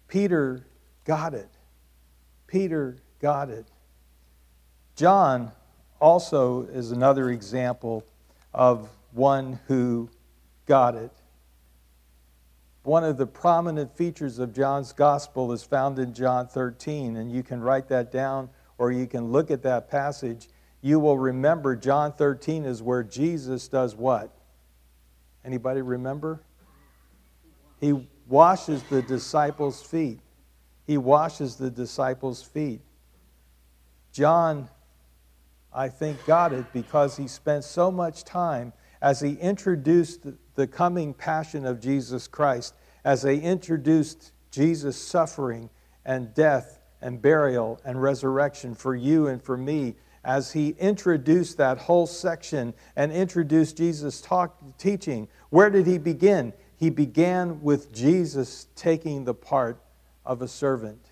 Peter 0.08 0.66
got 1.06 1.34
it. 1.34 1.50
Peter 2.48 2.98
got 3.20 3.50
it. 3.50 3.68
John 4.96 5.52
also 6.02 6.64
is 6.64 6.92
another 6.92 7.30
example 7.30 8.04
of 8.54 8.90
one 9.14 9.60
who 9.68 10.10
got 10.66 10.96
it. 10.96 11.12
One 12.84 13.04
of 13.04 13.18
the 13.18 13.28
prominent 13.28 13.96
features 13.96 14.40
of 14.40 14.54
John's 14.54 14.92
gospel 14.92 15.52
is 15.52 15.64
found 15.64 16.00
in 16.00 16.14
John 16.14 16.48
13, 16.48 17.16
and 17.16 17.32
you 17.32 17.44
can 17.44 17.62
write 17.62 17.88
that 17.90 18.12
down 18.12 18.50
or 18.80 18.92
you 18.92 19.06
can 19.06 19.32
look 19.32 19.52
at 19.52 19.62
that 19.62 19.92
passage. 19.92 20.48
You 20.82 21.00
will 21.00 21.20
remember 21.20 21.76
John 21.76 22.14
13 22.14 22.66
is 22.66 22.82
where 22.82 23.04
Jesus 23.04 23.68
does 23.68 23.96
what? 23.96 24.36
Anybody 25.46 25.84
remember? 25.84 26.42
He 27.80 28.08
washes 28.28 28.82
the 28.84 29.04
disciples' 29.04 29.84
feet. 29.84 30.20
He 30.88 30.98
washes 30.98 31.58
the 31.58 31.70
disciples' 31.70 32.42
feet. 32.42 32.82
John, 34.12 34.68
I 35.74 35.90
think, 35.90 36.26
got 36.26 36.54
it 36.54 36.66
because 36.74 37.18
he 37.18 37.28
spent 37.28 37.64
so 37.64 37.92
much 37.92 38.24
time 38.24 38.74
as 39.02 39.20
he 39.20 39.34
introduced 39.34 40.28
the 40.56 40.68
coming 40.68 41.14
passion 41.14 41.66
of 41.66 41.80
Jesus 41.80 42.28
Christ, 42.28 42.76
as 43.04 43.22
they 43.22 43.40
introduced 43.40 44.32
Jesus' 44.52 44.98
suffering 44.98 45.70
and 46.06 46.34
death 46.34 46.80
and 47.02 47.22
burial 47.22 47.80
and 47.86 48.02
resurrection 48.02 48.76
for 48.76 48.96
you 48.96 49.28
and 49.28 49.42
for 49.42 49.58
me 49.58 49.96
as 50.24 50.52
he 50.52 50.76
introduced 50.80 51.58
that 51.58 51.78
whole 51.78 52.06
section 52.06 52.74
and 52.96 53.12
introduced 53.12 53.78
Jesus' 53.78 54.22
talk, 54.22 54.60
teaching, 54.78 55.28
where 55.50 55.70
did 55.70 55.88
he 55.88 55.98
begin? 55.98 56.54
He 56.78 56.90
began 56.90 57.62
with 57.62 57.92
Jesus 57.92 58.68
taking 58.76 59.24
the 59.24 59.34
part 59.34 59.82
of 60.26 60.42
a 60.42 60.48
servant. 60.48 61.11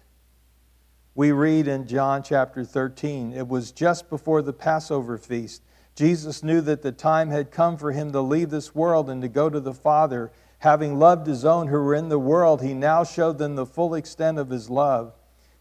We 1.15 1.31
read 1.31 1.67
in 1.67 1.87
John 1.87 2.23
chapter 2.23 2.63
13, 2.63 3.33
it 3.33 3.47
was 3.47 3.71
just 3.71 4.09
before 4.09 4.41
the 4.41 4.53
Passover 4.53 5.17
feast. 5.17 5.63
Jesus 5.95 6.43
knew 6.43 6.61
that 6.61 6.81
the 6.81 6.91
time 6.91 7.29
had 7.29 7.51
come 7.51 7.77
for 7.77 7.91
him 7.91 8.11
to 8.11 8.21
leave 8.21 8.51
this 8.51 8.73
world 8.73 9.09
and 9.09 9.21
to 9.21 9.27
go 9.27 9.49
to 9.49 9.59
the 9.59 9.73
Father. 9.73 10.31
Having 10.59 10.99
loved 10.99 11.27
his 11.27 11.43
own 11.43 11.67
who 11.67 11.81
were 11.81 11.95
in 11.95 12.09
the 12.09 12.19
world, 12.19 12.61
he 12.61 12.73
now 12.73 13.03
showed 13.03 13.37
them 13.37 13.55
the 13.55 13.65
full 13.65 13.95
extent 13.95 14.37
of 14.37 14.49
his 14.49 14.69
love. 14.69 15.13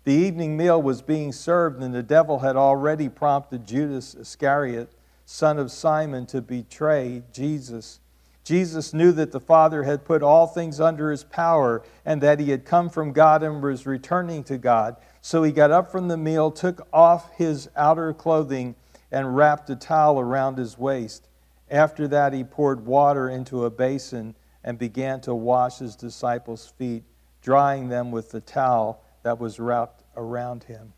The 0.04 0.12
evening 0.12 0.56
meal 0.56 0.80
was 0.80 1.02
being 1.02 1.32
served, 1.32 1.82
and 1.82 1.94
the 1.94 2.02
devil 2.02 2.38
had 2.38 2.56
already 2.56 3.08
prompted 3.08 3.66
Judas 3.66 4.14
Iscariot, 4.14 4.92
son 5.24 5.58
of 5.58 5.70
Simon, 5.70 6.26
to 6.26 6.40
betray 6.40 7.22
Jesus. 7.32 8.00
Jesus 8.48 8.94
knew 8.94 9.12
that 9.12 9.30
the 9.30 9.40
Father 9.40 9.82
had 9.82 10.06
put 10.06 10.22
all 10.22 10.46
things 10.46 10.80
under 10.80 11.10
his 11.10 11.22
power 11.22 11.82
and 12.06 12.22
that 12.22 12.40
he 12.40 12.48
had 12.48 12.64
come 12.64 12.88
from 12.88 13.12
God 13.12 13.42
and 13.42 13.62
was 13.62 13.84
returning 13.84 14.42
to 14.44 14.56
God. 14.56 14.96
So 15.20 15.42
he 15.42 15.52
got 15.52 15.70
up 15.70 15.92
from 15.92 16.08
the 16.08 16.16
meal, 16.16 16.50
took 16.50 16.88
off 16.90 17.30
his 17.36 17.68
outer 17.76 18.14
clothing, 18.14 18.74
and 19.12 19.36
wrapped 19.36 19.68
a 19.68 19.76
towel 19.76 20.18
around 20.18 20.56
his 20.56 20.78
waist. 20.78 21.28
After 21.70 22.08
that, 22.08 22.32
he 22.32 22.42
poured 22.42 22.86
water 22.86 23.28
into 23.28 23.66
a 23.66 23.70
basin 23.70 24.34
and 24.64 24.78
began 24.78 25.20
to 25.20 25.34
wash 25.34 25.80
his 25.80 25.94
disciples' 25.94 26.72
feet, 26.78 27.04
drying 27.42 27.90
them 27.90 28.10
with 28.10 28.30
the 28.30 28.40
towel 28.40 29.04
that 29.24 29.38
was 29.38 29.60
wrapped 29.60 30.04
around 30.16 30.64
him. 30.64 30.94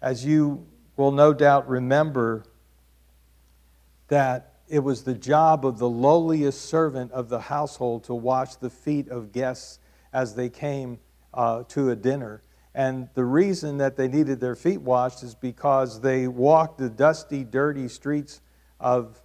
As 0.00 0.24
you 0.24 0.68
will 0.96 1.10
no 1.10 1.34
doubt 1.34 1.68
remember, 1.68 2.44
that 4.06 4.49
it 4.70 4.78
was 4.78 5.02
the 5.02 5.14
job 5.14 5.66
of 5.66 5.78
the 5.78 5.88
lowliest 5.88 6.66
servant 6.66 7.10
of 7.10 7.28
the 7.28 7.40
household 7.40 8.04
to 8.04 8.14
wash 8.14 8.54
the 8.54 8.70
feet 8.70 9.08
of 9.08 9.32
guests 9.32 9.80
as 10.12 10.34
they 10.36 10.48
came 10.48 10.98
uh, 11.34 11.64
to 11.64 11.90
a 11.90 11.96
dinner. 11.96 12.42
And 12.72 13.08
the 13.14 13.24
reason 13.24 13.78
that 13.78 13.96
they 13.96 14.06
needed 14.06 14.38
their 14.38 14.54
feet 14.54 14.80
washed 14.80 15.24
is 15.24 15.34
because 15.34 16.00
they 16.00 16.28
walked 16.28 16.78
the 16.78 16.88
dusty, 16.88 17.42
dirty 17.42 17.88
streets 17.88 18.40
of 18.78 19.20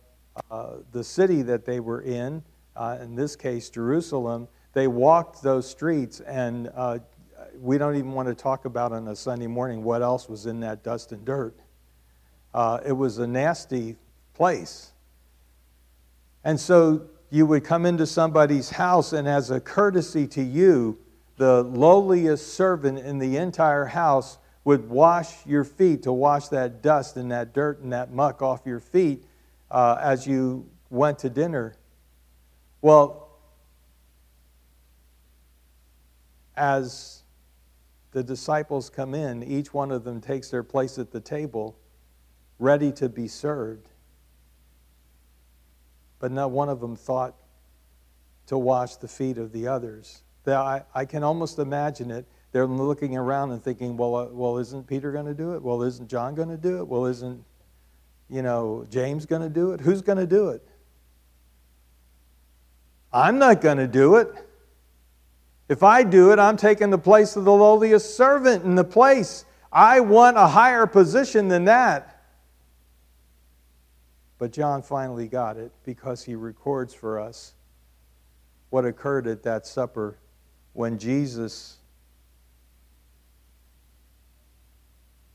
uh, 0.49 0.77
the 0.91 1.03
city 1.03 1.43
that 1.43 1.63
they 1.63 1.79
were 1.79 2.01
in, 2.01 2.43
uh, 2.75 2.97
in 2.99 3.15
this 3.15 3.35
case, 3.35 3.69
Jerusalem. 3.69 4.47
They 4.73 4.87
walked 4.87 5.43
those 5.43 5.69
streets, 5.69 6.21
and 6.21 6.71
uh, 6.75 6.99
we 7.61 7.77
don't 7.77 7.95
even 7.95 8.13
want 8.13 8.27
to 8.27 8.35
talk 8.35 8.65
about 8.65 8.91
on 8.91 9.07
a 9.07 9.15
Sunday 9.15 9.47
morning 9.47 9.83
what 9.83 10.01
else 10.01 10.27
was 10.27 10.47
in 10.47 10.59
that 10.61 10.83
dust 10.83 11.11
and 11.11 11.23
dirt. 11.23 11.55
Uh, 12.51 12.79
it 12.83 12.93
was 12.93 13.19
a 13.19 13.27
nasty 13.27 13.95
place. 14.33 14.91
And 16.45 16.59
so 16.59 17.07
you 17.31 17.47
would 17.47 17.63
come 17.63 17.87
into 17.87 18.05
somebody's 18.05 18.69
house, 18.69 19.13
and 19.13 19.27
as 19.27 19.49
a 19.49 19.59
courtesy 19.59 20.27
to 20.27 20.43
you, 20.43 20.99
the 21.37 21.63
lowliest 21.63 22.53
servant 22.53 22.99
in 22.99 23.17
the 23.17 23.35
entire 23.35 23.85
house 23.85 24.37
would 24.63 24.87
wash 24.87 25.45
your 25.45 25.63
feet 25.63 26.03
to 26.03 26.13
wash 26.13 26.47
that 26.49 26.83
dust 26.83 27.17
and 27.17 27.31
that 27.31 27.53
dirt 27.53 27.81
and 27.81 27.91
that 27.91 28.11
muck 28.13 28.43
off 28.43 28.61
your 28.63 28.79
feet 28.79 29.25
uh, 29.71 29.97
as 29.99 30.27
you 30.27 30.69
went 30.91 31.19
to 31.19 31.29
dinner. 31.29 31.75
Well, 32.81 33.27
as 36.55 37.23
the 38.11 38.23
disciples 38.23 38.89
come 38.89 39.15
in, 39.15 39.43
each 39.43 39.73
one 39.73 39.91
of 39.91 40.03
them 40.03 40.21
takes 40.21 40.51
their 40.51 40.63
place 40.63 40.99
at 40.99 41.11
the 41.11 41.19
table, 41.19 41.75
ready 42.59 42.91
to 42.93 43.09
be 43.09 43.27
served. 43.27 43.89
But 46.25 46.31
not 46.31 46.49
one 46.49 46.69
of 46.69 46.79
them 46.79 46.95
thought 46.95 47.35
to 48.47 48.57
wash 48.57 48.95
the 48.95 49.07
feet 49.07 49.37
of 49.37 49.51
the 49.51 49.67
others. 49.67 50.23
I, 50.47 50.81
I 50.95 51.05
can 51.05 51.21
almost 51.21 51.59
imagine 51.59 52.09
it. 52.09 52.25
They're 52.51 52.65
looking 52.65 53.15
around 53.15 53.51
and 53.51 53.63
thinking, 53.63 53.95
well, 53.95 54.15
uh, 54.15 54.25
well, 54.31 54.57
isn't 54.57 54.87
Peter 54.87 55.11
going 55.11 55.27
to 55.27 55.35
do 55.35 55.53
it? 55.53 55.61
Well, 55.61 55.83
isn't 55.83 56.09
John 56.09 56.33
going 56.33 56.49
to 56.49 56.57
do 56.57 56.79
it? 56.79 56.87
Well, 56.87 57.05
isn't, 57.05 57.43
you 58.27 58.41
know, 58.41 58.87
James 58.89 59.27
going 59.27 59.43
to 59.43 59.49
do 59.49 59.73
it? 59.73 59.81
Who's 59.81 60.01
going 60.01 60.17
to 60.17 60.25
do 60.25 60.49
it? 60.49 60.67
I'm 63.13 63.37
not 63.37 63.61
going 63.61 63.77
to 63.77 63.87
do 63.87 64.15
it. 64.15 64.33
If 65.69 65.83
I 65.83 66.01
do 66.01 66.31
it, 66.31 66.39
I'm 66.39 66.57
taking 66.57 66.89
the 66.89 66.97
place 66.97 67.35
of 67.35 67.45
the 67.45 67.53
lowliest 67.53 68.17
servant 68.17 68.63
in 68.63 68.73
the 68.73 68.83
place. 68.83 69.45
I 69.71 69.99
want 69.99 70.37
a 70.37 70.47
higher 70.47 70.87
position 70.87 71.49
than 71.49 71.65
that. 71.65 72.14
But 74.45 74.51
John 74.51 74.83
finally 74.83 75.27
got 75.27 75.57
it 75.57 75.71
because 75.83 76.23
he 76.23 76.35
records 76.35 76.93
for 76.93 77.19
us 77.19 77.55
what 78.69 78.85
occurred 78.85 79.25
at 79.25 79.41
that 79.41 79.65
supper 79.65 80.19
when 80.73 80.99
Jesus 80.99 81.77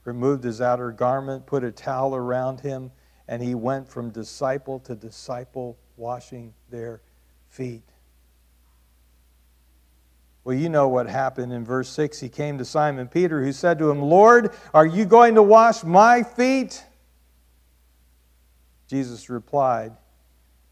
removed 0.04 0.44
his 0.44 0.60
outer 0.60 0.92
garment, 0.92 1.44
put 1.44 1.64
a 1.64 1.72
towel 1.72 2.14
around 2.14 2.60
him, 2.60 2.92
and 3.26 3.42
he 3.42 3.56
went 3.56 3.88
from 3.88 4.10
disciple 4.10 4.78
to 4.78 4.94
disciple, 4.94 5.76
washing 5.96 6.54
their 6.70 7.00
feet. 7.48 7.82
Well, 10.44 10.54
you 10.54 10.68
know 10.68 10.86
what 10.86 11.08
happened 11.08 11.52
in 11.52 11.64
verse 11.64 11.88
6. 11.88 12.20
He 12.20 12.28
came 12.28 12.58
to 12.58 12.64
Simon 12.64 13.08
Peter, 13.08 13.42
who 13.42 13.50
said 13.50 13.76
to 13.80 13.90
him, 13.90 14.02
Lord, 14.02 14.52
are 14.72 14.86
you 14.86 15.04
going 15.04 15.34
to 15.34 15.42
wash 15.42 15.82
my 15.82 16.22
feet? 16.22 16.84
Jesus 18.90 19.30
replied, 19.30 19.92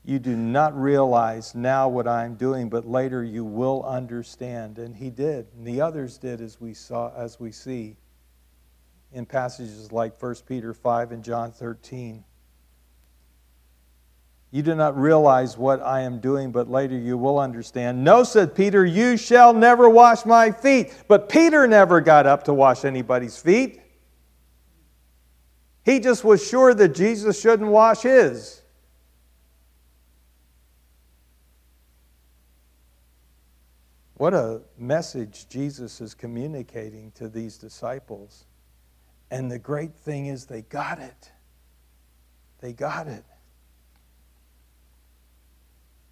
You 0.04 0.18
do 0.18 0.34
not 0.34 0.76
realize 0.76 1.54
now 1.54 1.88
what 1.88 2.08
I 2.08 2.25
am 2.25 2.34
doing, 2.34 2.68
but 2.68 2.84
later 2.84 3.22
you 3.22 3.44
will 3.44 3.84
understand. 3.84 4.80
And 4.80 4.96
he 4.96 5.08
did, 5.08 5.46
and 5.56 5.64
the 5.64 5.80
others 5.80 6.18
did 6.18 6.40
as 6.40 6.60
we 6.60 6.75
saw 6.75 7.12
as 7.16 7.38
we 7.38 7.52
see. 7.52 7.96
in 9.12 9.25
passages 9.25 9.92
like 9.92 10.20
1 10.20 10.34
Peter 10.46 10.75
5 10.75 11.12
and 11.12 11.22
John 11.22 11.52
13. 11.52 12.25
You 14.50 14.62
do 14.62 14.75
not 14.75 14.98
realize 14.98 15.56
what 15.56 15.80
I 15.80 16.00
am 16.00 16.18
doing, 16.18 16.50
but 16.50 16.68
later 16.68 16.98
you 16.98 17.16
will 17.16 17.38
understand. 17.38 18.02
No, 18.02 18.25
said 18.25 18.54
Peter, 18.54 18.84
you 18.84 19.16
shall 19.16 19.54
never 19.54 19.88
wash 19.88 20.26
my 20.26 20.50
feet. 20.50 20.92
But 21.06 21.28
Peter 21.28 21.68
never 21.68 22.00
got 22.00 22.26
up 22.26 22.44
to 22.44 22.52
wash 22.52 22.84
anybody's 22.84 23.38
feet. 23.38 23.80
He 25.88 26.00
just 26.00 26.23
was 26.23 26.47
sure 26.47 26.75
that 26.75 26.95
Jesus 26.95 27.40
shouldn't 27.40 27.71
wash 27.71 28.02
his. 28.02 28.61
What 34.18 34.35
a 34.35 34.61
message 34.76 35.49
Jesus 35.49 36.02
is 36.02 36.12
communicating 36.12 37.11
to 37.12 37.26
these 37.26 37.57
disciples. 37.57 38.45
And 39.30 39.50
the 39.50 39.59
great 39.59 39.95
thing 39.95 40.26
is, 40.26 40.45
they 40.45 40.61
got 40.61 40.99
it. 40.99 41.33
They 42.61 42.75
got 42.75 43.07
it. 43.07 43.25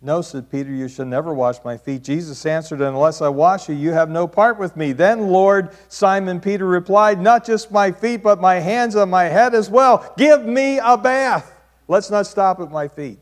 No, 0.02 0.20
said 0.20 0.50
Peter, 0.50 0.70
you 0.70 0.88
shall 0.88 1.06
never 1.06 1.32
wash 1.32 1.56
my 1.64 1.78
feet. 1.78 2.04
Jesus 2.04 2.44
answered, 2.44 2.82
Unless 2.82 3.22
I 3.22 3.28
wash 3.28 3.68
you, 3.68 3.74
you 3.74 3.92
have 3.92 4.10
no 4.10 4.28
part 4.28 4.58
with 4.58 4.76
me. 4.76 4.92
Then, 4.92 5.28
Lord, 5.28 5.70
Simon 5.88 6.38
Peter 6.40 6.66
replied, 6.66 7.20
Not 7.20 7.46
just 7.46 7.72
my 7.72 7.92
feet, 7.92 8.22
but 8.22 8.40
my 8.40 8.56
hands 8.56 8.94
and 8.94 9.10
my 9.10 9.24
head 9.24 9.54
as 9.54 9.70
well. 9.70 10.12
Give 10.18 10.44
me 10.44 10.78
a 10.78 10.98
bath. 10.98 11.52
Let's 11.88 12.10
not 12.10 12.26
stop 12.26 12.60
at 12.60 12.70
my 12.70 12.88
feet. 12.88 13.18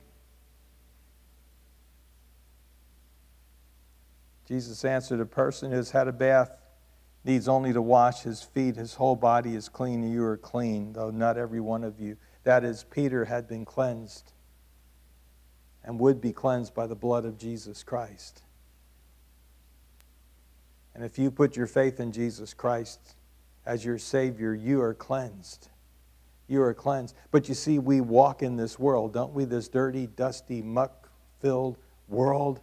Jesus 4.49 4.85
answered, 4.85 5.21
A 5.21 5.27
person 5.27 5.71
who 5.71 5.77
has 5.77 5.93
had 5.93 6.09
a 6.09 6.13
bath 6.13 6.51
needs 7.25 7.47
only 7.47 7.73
to 7.73 7.81
wash 7.81 8.23
his 8.23 8.43
feet. 8.43 8.75
His 8.75 8.95
whole 8.95 9.17
body 9.17 9.55
is 9.55 9.69
clean, 9.69 10.03
and 10.03 10.13
you 10.13 10.25
are 10.25 10.37
clean, 10.37 10.93
though 10.93 11.11
not 11.11 11.39
every 11.39 11.61
one 11.61 11.85
of 11.85 12.01
you. 12.01 12.17
That 12.43 12.65
is, 12.65 12.85
Peter 12.91 13.25
had 13.25 13.49
been 13.49 13.65
cleansed 13.65 14.34
and 15.85 16.01
would 16.01 16.21
be 16.21 16.33
cleansed 16.33 16.75
by 16.75 16.87
the 16.87 16.95
blood 16.95 17.25
of 17.25 17.39
Jesus 17.39 17.83
Christ. 17.83 18.43
And 20.95 21.05
if 21.05 21.19
you 21.19 21.31
put 21.31 21.57
your 21.57 21.67
faith 21.67 22.01
in 22.01 22.13
Jesus 22.13 22.55
Christ 22.55 23.17
as 23.67 23.85
your 23.85 23.99
Savior, 23.99 24.55
you 24.55 24.81
are 24.81 24.95
cleansed. 24.95 25.69
You 26.47 26.63
are 26.63 26.75
cleansed. 26.75 27.15
But 27.31 27.49
you 27.49 27.55
see, 27.55 27.79
we 27.79 28.01
walk 28.01 28.43
in 28.43 28.57
this 28.57 28.79
world, 28.79 29.13
don't 29.13 29.35
we? 29.35 29.45
This 29.45 29.69
dirty, 29.69 30.07
dusty, 30.07 30.63
muck 30.63 31.09
filled 31.41 31.77
world. 32.09 32.61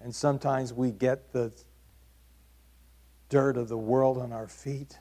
And 0.00 0.14
sometimes 0.14 0.72
we 0.72 0.90
get 0.90 1.32
the 1.32 1.52
dirt 3.28 3.56
of 3.56 3.68
the 3.68 3.78
world 3.78 4.18
on 4.18 4.32
our 4.32 4.48
feet. 4.48 4.98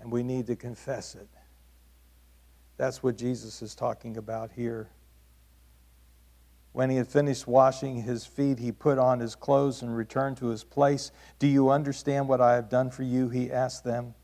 And 0.00 0.10
we 0.10 0.22
need 0.22 0.46
to 0.46 0.56
confess 0.56 1.14
it. 1.14 1.28
That's 2.76 3.02
what 3.02 3.18
Jesus 3.18 3.60
is 3.60 3.74
talking 3.74 4.16
about 4.16 4.52
here. 4.52 4.88
When 6.80 6.88
he 6.88 6.96
had 6.96 7.08
finished 7.08 7.46
washing 7.46 8.04
his 8.04 8.24
feet, 8.24 8.58
he 8.58 8.72
put 8.72 8.96
on 8.96 9.20
his 9.20 9.34
clothes 9.34 9.82
and 9.82 9.94
returned 9.94 10.38
to 10.38 10.46
his 10.46 10.64
place. 10.64 11.12
Do 11.38 11.46
you 11.46 11.68
understand 11.68 12.26
what 12.26 12.40
I 12.40 12.54
have 12.54 12.70
done 12.70 12.88
for 12.90 13.02
you? 13.02 13.28
He 13.28 13.52
asked 13.52 13.84
them. 13.84 14.14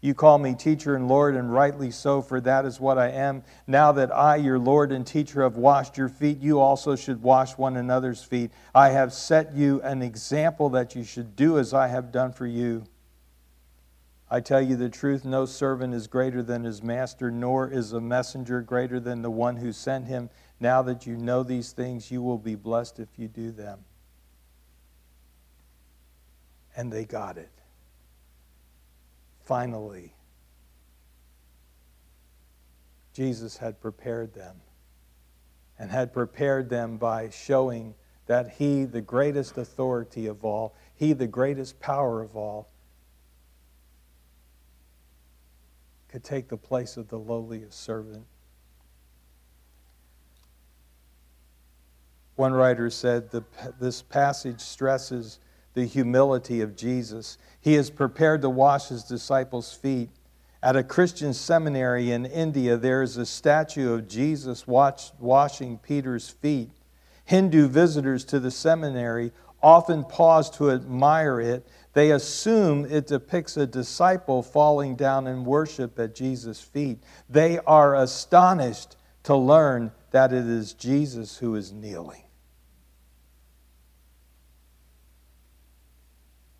You 0.00 0.12
call 0.12 0.38
me 0.38 0.56
teacher 0.56 0.96
and 0.96 1.06
Lord, 1.06 1.36
and 1.36 1.52
rightly 1.52 1.92
so, 1.92 2.22
for 2.22 2.40
that 2.40 2.64
is 2.64 2.80
what 2.80 2.98
I 2.98 3.10
am. 3.10 3.44
Now 3.68 3.92
that 3.92 4.12
I, 4.12 4.34
your 4.34 4.58
Lord 4.58 4.90
and 4.90 5.06
teacher, 5.06 5.44
have 5.44 5.58
washed 5.58 5.96
your 5.96 6.08
feet, 6.08 6.40
you 6.40 6.58
also 6.58 6.96
should 6.96 7.22
wash 7.22 7.56
one 7.56 7.76
another's 7.76 8.24
feet. 8.24 8.50
I 8.74 8.88
have 8.88 9.12
set 9.12 9.54
you 9.54 9.80
an 9.82 10.02
example 10.02 10.68
that 10.70 10.96
you 10.96 11.04
should 11.04 11.36
do 11.36 11.56
as 11.56 11.72
I 11.72 11.86
have 11.86 12.10
done 12.10 12.32
for 12.32 12.48
you. 12.48 12.82
I 14.28 14.40
tell 14.40 14.60
you 14.60 14.74
the 14.74 14.88
truth 14.88 15.24
no 15.24 15.46
servant 15.46 15.94
is 15.94 16.08
greater 16.08 16.42
than 16.42 16.64
his 16.64 16.82
master, 16.82 17.30
nor 17.30 17.70
is 17.70 17.92
a 17.92 18.00
messenger 18.00 18.60
greater 18.60 18.98
than 18.98 19.22
the 19.22 19.30
one 19.30 19.58
who 19.58 19.70
sent 19.70 20.08
him. 20.08 20.30
Now 20.58 20.82
that 20.82 21.06
you 21.06 21.16
know 21.16 21.42
these 21.42 21.72
things, 21.72 22.10
you 22.10 22.22
will 22.22 22.38
be 22.38 22.54
blessed 22.54 22.98
if 22.98 23.08
you 23.16 23.28
do 23.28 23.50
them. 23.50 23.80
And 26.76 26.92
they 26.92 27.04
got 27.04 27.36
it. 27.36 27.50
Finally, 29.44 30.14
Jesus 33.12 33.56
had 33.56 33.80
prepared 33.80 34.34
them 34.34 34.56
and 35.78 35.90
had 35.90 36.12
prepared 36.12 36.68
them 36.68 36.96
by 36.96 37.30
showing 37.30 37.94
that 38.26 38.50
He, 38.52 38.84
the 38.84 39.00
greatest 39.00 39.56
authority 39.56 40.26
of 40.26 40.44
all, 40.44 40.74
He, 40.94 41.12
the 41.12 41.26
greatest 41.26 41.78
power 41.80 42.22
of 42.22 42.36
all, 42.36 42.68
could 46.08 46.24
take 46.24 46.48
the 46.48 46.56
place 46.56 46.96
of 46.96 47.08
the 47.08 47.18
lowliest 47.18 47.80
servant 47.80 48.26
One 52.36 52.52
writer 52.52 52.90
said 52.90 53.30
this 53.80 54.02
passage 54.02 54.60
stresses 54.60 55.40
the 55.74 55.86
humility 55.86 56.60
of 56.60 56.76
Jesus. 56.76 57.38
He 57.60 57.74
is 57.74 57.90
prepared 57.90 58.42
to 58.42 58.50
wash 58.50 58.88
his 58.88 59.04
disciples' 59.04 59.72
feet. 59.72 60.10
At 60.62 60.76
a 60.76 60.82
Christian 60.82 61.32
seminary 61.32 62.12
in 62.12 62.26
India, 62.26 62.76
there 62.76 63.02
is 63.02 63.16
a 63.16 63.26
statue 63.26 63.92
of 63.92 64.08
Jesus 64.08 64.66
watch, 64.66 65.12
washing 65.18 65.78
Peter's 65.78 66.28
feet. 66.28 66.70
Hindu 67.24 67.68
visitors 67.68 68.24
to 68.26 68.38
the 68.38 68.50
seminary 68.50 69.32
often 69.62 70.04
pause 70.04 70.50
to 70.50 70.70
admire 70.70 71.40
it. 71.40 71.66
They 71.92 72.10
assume 72.10 72.84
it 72.84 73.06
depicts 73.06 73.56
a 73.56 73.66
disciple 73.66 74.42
falling 74.42 74.96
down 74.96 75.26
in 75.26 75.44
worship 75.44 75.98
at 75.98 76.14
Jesus' 76.14 76.60
feet. 76.60 77.02
They 77.28 77.58
are 77.60 77.94
astonished 77.94 78.96
to 79.24 79.34
learn 79.34 79.92
that 80.10 80.32
it 80.32 80.46
is 80.46 80.72
Jesus 80.74 81.38
who 81.38 81.54
is 81.54 81.72
kneeling. 81.72 82.22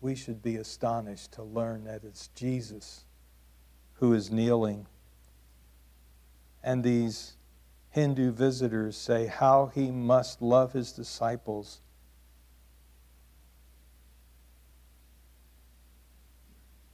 We 0.01 0.15
should 0.15 0.41
be 0.41 0.55
astonished 0.57 1.33
to 1.33 1.43
learn 1.43 1.83
that 1.85 2.03
it's 2.03 2.27
Jesus 2.29 3.05
who 3.93 4.13
is 4.13 4.31
kneeling. 4.31 4.85
And 6.63 6.83
these 6.83 7.33
Hindu 7.89 8.31
visitors 8.31 8.95
say 8.95 9.25
how 9.25 9.71
he 9.73 9.89
must 9.89 10.41
love 10.41 10.73
his 10.73 10.91
disciples. 10.91 11.81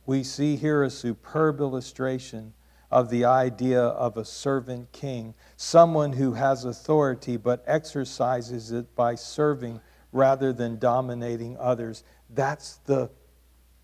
We 0.05 0.23
see 0.23 0.55
here 0.55 0.83
a 0.83 0.89
superb 0.89 1.59
illustration 1.59 2.53
of 2.91 3.09
the 3.09 3.25
idea 3.25 3.81
of 3.81 4.17
a 4.17 4.25
servant 4.25 4.91
king, 4.91 5.33
someone 5.57 6.13
who 6.13 6.33
has 6.33 6.63
authority 6.63 7.37
but 7.37 7.63
exercises 7.65 8.71
it 8.71 8.95
by 8.95 9.15
serving 9.15 9.81
rather 10.11 10.53
than 10.53 10.77
dominating 10.77 11.57
others. 11.57 12.03
That's 12.33 12.77
the 12.85 13.09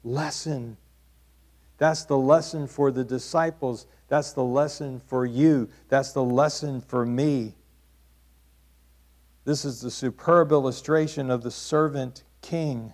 lesson. 0.03 0.77
That's 1.77 2.03
the 2.03 2.17
lesson 2.17 2.67
for 2.67 2.91
the 2.91 3.03
disciples. 3.03 3.85
That's 4.07 4.33
the 4.33 4.43
lesson 4.43 4.99
for 4.99 5.25
you. 5.25 5.69
That's 5.87 6.11
the 6.11 6.23
lesson 6.23 6.81
for 6.81 7.05
me. 7.05 7.55
This 9.45 9.65
is 9.65 9.81
the 9.81 9.91
superb 9.91 10.51
illustration 10.51 11.31
of 11.31 11.41
the 11.41 11.51
servant 11.51 12.23
king. 12.41 12.93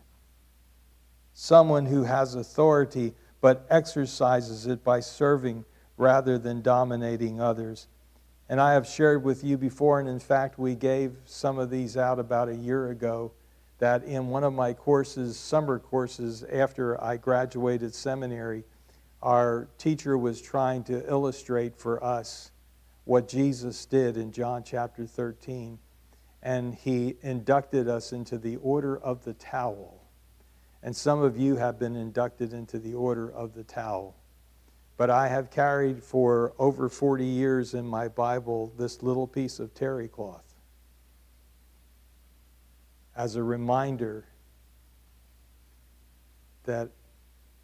Someone 1.34 1.86
who 1.86 2.04
has 2.04 2.36
authority 2.36 3.13
but 3.41 3.65
exercises 3.70 4.65
it 4.68 4.84
by 4.84 5.00
serving 5.00 5.65
rather 5.98 6.38
than 6.38 6.62
dominating 6.62 7.39
others. 7.39 7.88
And 8.48 8.62
I 8.62 8.74
have 8.74 8.88
shared 8.88 9.24
with 9.24 9.44
you 9.44 9.58
before, 9.58 10.00
and 10.00 10.08
in 10.08 10.20
fact, 10.20 10.60
we 10.60 10.76
gave 10.76 11.18
some 11.26 11.58
of 11.58 11.70
these 11.70 11.98
out 11.98 12.20
about 12.20 12.48
a 12.48 12.56
year 12.56 12.89
ago 12.89 13.32
that 13.79 14.03
in 14.03 14.27
one 14.27 14.43
of 14.43 14.53
my 14.53 14.73
courses, 14.73 15.38
summer 15.38 15.79
courses, 15.79 16.43
after 16.43 17.01
I 17.03 17.17
graduated 17.17 17.93
seminary, 17.93 18.63
our 19.21 19.67
teacher 19.77 20.17
was 20.17 20.41
trying 20.41 20.83
to 20.85 21.07
illustrate 21.09 21.75
for 21.75 22.03
us 22.03 22.51
what 23.03 23.27
Jesus 23.27 23.85
did 23.85 24.17
in 24.17 24.31
John 24.31 24.63
chapter 24.63 25.05
13. 25.05 25.79
And 26.41 26.75
he 26.75 27.15
inducted 27.21 27.89
us 27.89 28.11
into 28.13 28.38
the 28.38 28.57
order 28.57 28.97
of 28.97 29.25
the 29.25 29.33
towel. 29.33 30.03
And 30.83 30.95
some 30.95 31.21
of 31.21 31.38
you 31.38 31.55
have 31.55 31.79
been 31.79 31.95
inducted 31.95 32.53
into 32.53 32.77
the 32.77 32.93
order 32.93 33.31
of 33.31 33.55
the 33.55 33.63
towel. 33.63 34.15
But 34.95 35.09
I 35.09 35.27
have 35.27 35.49
carried 35.49 36.03
for 36.03 36.53
over 36.59 36.88
40 36.88 37.25
years 37.25 37.73
in 37.73 37.85
my 37.85 38.07
Bible 38.07 38.71
this 38.77 39.01
little 39.01 39.27
piece 39.27 39.59
of 39.59 39.73
terry 39.73 40.07
cloth 40.07 40.55
as 43.15 43.36
a 43.36 43.43
reminder 43.43 44.25
that 46.63 46.89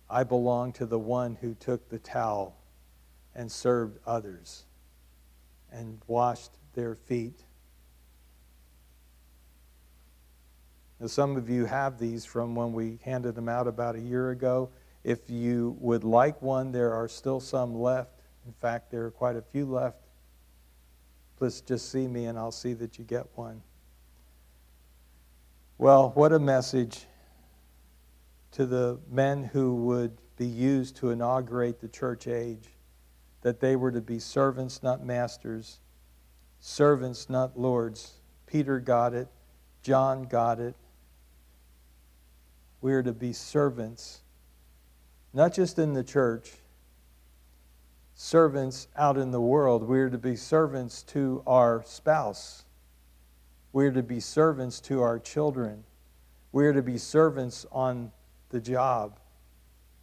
I 0.10 0.24
belong 0.24 0.74
to 0.74 0.86
the 0.86 1.00
one 1.00 1.36
who 1.36 1.54
took 1.56 1.90
the 1.90 2.00
towel 2.00 2.58
and 3.36 3.52
served 3.52 3.98
others 4.06 4.66
and 5.72 6.00
washed 6.08 6.52
their 6.74 6.96
feet. 6.96 7.44
Now, 11.00 11.08
some 11.08 11.36
of 11.36 11.50
you 11.50 11.66
have 11.66 11.98
these 11.98 12.26
from 12.26 12.56
when 12.56 12.74
we 12.74 13.00
handed 13.04 13.36
them 13.36 13.50
out 13.50 13.68
about 13.68 13.96
a 13.96 14.00
year 14.00 14.32
ago, 14.32 14.70
If 15.04 15.30
you 15.30 15.76
would 15.80 16.04
like 16.04 16.42
one, 16.42 16.72
there 16.72 16.94
are 16.94 17.08
still 17.08 17.40
some 17.40 17.74
left. 17.74 18.22
In 18.46 18.54
fact, 18.54 18.92
there 18.92 19.06
are 19.06 19.12
quite 19.12 19.36
a 19.36 19.42
few 19.42 19.66
left. 19.66 19.98
Please 21.38 21.62
just 21.62 21.92
see 21.92 22.08
me 22.08 22.26
and 22.26 22.38
I'll 22.38 22.52
see 22.52 22.74
that 22.74 23.00
you 23.00 23.06
get 23.06 23.26
one. 23.36 23.64
Well, 25.82 26.12
what 26.13 26.32
a 26.32 26.38
message 26.38 27.08
to 28.52 28.67
the 28.67 29.00
men 29.10 29.46
who 29.46 29.74
would 29.86 30.15
be 30.38 30.46
used 30.46 30.98
to 30.98 31.10
inaugurate 31.10 31.82
the 31.82 31.88
church 31.88 32.28
age 32.28 32.70
that 33.41 33.60
they 33.60 33.76
were 33.76 33.91
to 33.91 34.00
be 34.00 34.20
servants, 34.20 34.84
not 34.84 35.04
masters, 35.04 35.80
servants, 36.60 37.32
not 37.32 37.60
lords. 37.60 38.12
Peter 38.46 38.80
got 38.80 39.15
it, 39.15 39.28
John 39.82 40.26
got 40.26 40.60
it. 40.60 40.76
We 42.82 42.94
are 42.94 43.02
to 43.02 43.13
be 43.13 43.34
servants, 43.34 44.22
not 45.34 45.52
just 45.52 45.80
in 45.80 45.94
the 45.94 46.04
church, 46.04 46.52
servants 48.13 48.88
out 48.96 49.17
in 49.17 49.32
the 49.32 49.41
world. 49.41 49.82
We 49.82 50.00
are 50.02 50.12
to 50.12 50.20
be 50.20 50.36
servants 50.36 51.02
to 51.06 51.41
our 51.48 51.82
spouse. 51.88 52.65
We 53.74 53.86
are 53.88 53.92
to 53.92 54.04
be 54.04 54.20
servants 54.20 54.80
to 54.82 55.02
our 55.02 55.20
children. 55.20 55.84
We 56.52 56.66
are 56.66 56.74
to 56.74 56.82
be 56.82 56.98
servants 56.98 57.66
on 57.72 58.12
the 58.50 58.60
job. 58.60 59.20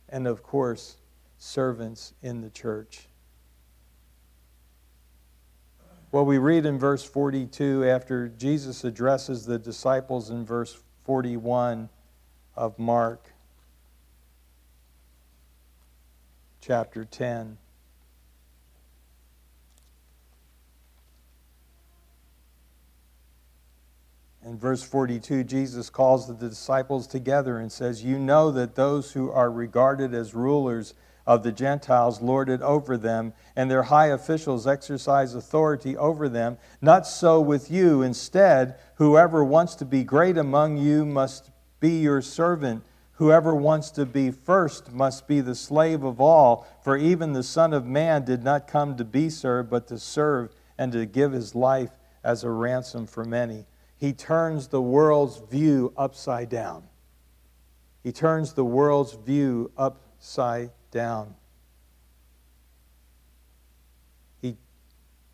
And 0.08 0.26
of 0.26 0.42
course, 0.42 0.96
servants 1.36 2.14
in 2.22 2.40
the 2.40 2.50
church. 2.50 3.08
Well, 6.10 6.24
we 6.24 6.38
read 6.38 6.64
in 6.64 6.78
verse 6.78 7.04
42 7.04 7.84
after 7.84 8.28
Jesus 8.28 8.82
addresses 8.84 9.44
the 9.44 9.58
disciples 9.58 10.30
in 10.30 10.46
verse 10.46 10.78
41 11.04 11.90
of 12.56 12.78
Mark 12.78 13.30
chapter 16.62 17.04
10. 17.04 17.58
In 24.48 24.56
verse 24.56 24.82
42, 24.82 25.44
Jesus 25.44 25.90
calls 25.90 26.26
the 26.26 26.32
disciples 26.32 27.06
together 27.06 27.58
and 27.58 27.70
says, 27.70 28.02
You 28.02 28.18
know 28.18 28.50
that 28.52 28.76
those 28.76 29.12
who 29.12 29.30
are 29.30 29.50
regarded 29.50 30.14
as 30.14 30.32
rulers 30.32 30.94
of 31.26 31.42
the 31.42 31.52
Gentiles 31.52 32.22
lord 32.22 32.48
it 32.48 32.62
over 32.62 32.96
them, 32.96 33.34
and 33.54 33.70
their 33.70 33.82
high 33.82 34.06
officials 34.06 34.66
exercise 34.66 35.34
authority 35.34 35.98
over 35.98 36.30
them. 36.30 36.56
Not 36.80 37.06
so 37.06 37.42
with 37.42 37.70
you. 37.70 38.00
Instead, 38.00 38.76
whoever 38.94 39.44
wants 39.44 39.74
to 39.74 39.84
be 39.84 40.02
great 40.02 40.38
among 40.38 40.78
you 40.78 41.04
must 41.04 41.50
be 41.78 41.98
your 42.00 42.22
servant. 42.22 42.84
Whoever 43.12 43.54
wants 43.54 43.90
to 43.90 44.06
be 44.06 44.30
first 44.30 44.90
must 44.90 45.28
be 45.28 45.42
the 45.42 45.54
slave 45.54 46.02
of 46.04 46.22
all. 46.22 46.66
For 46.82 46.96
even 46.96 47.34
the 47.34 47.42
Son 47.42 47.74
of 47.74 47.84
Man 47.84 48.24
did 48.24 48.42
not 48.42 48.66
come 48.66 48.96
to 48.96 49.04
be 49.04 49.28
served, 49.28 49.68
but 49.68 49.88
to 49.88 49.98
serve 49.98 50.54
and 50.78 50.90
to 50.92 51.04
give 51.04 51.32
his 51.32 51.54
life 51.54 51.90
as 52.24 52.44
a 52.44 52.50
ransom 52.50 53.06
for 53.06 53.26
many. 53.26 53.66
He 53.98 54.12
turns 54.12 54.68
the 54.68 54.80
world's 54.80 55.38
view 55.50 55.92
upside 55.96 56.48
down. 56.48 56.84
He 58.04 58.12
turns 58.12 58.52
the 58.52 58.64
world's 58.64 59.14
view 59.14 59.72
upside 59.76 60.70
down. 60.92 61.34
He, 64.40 64.56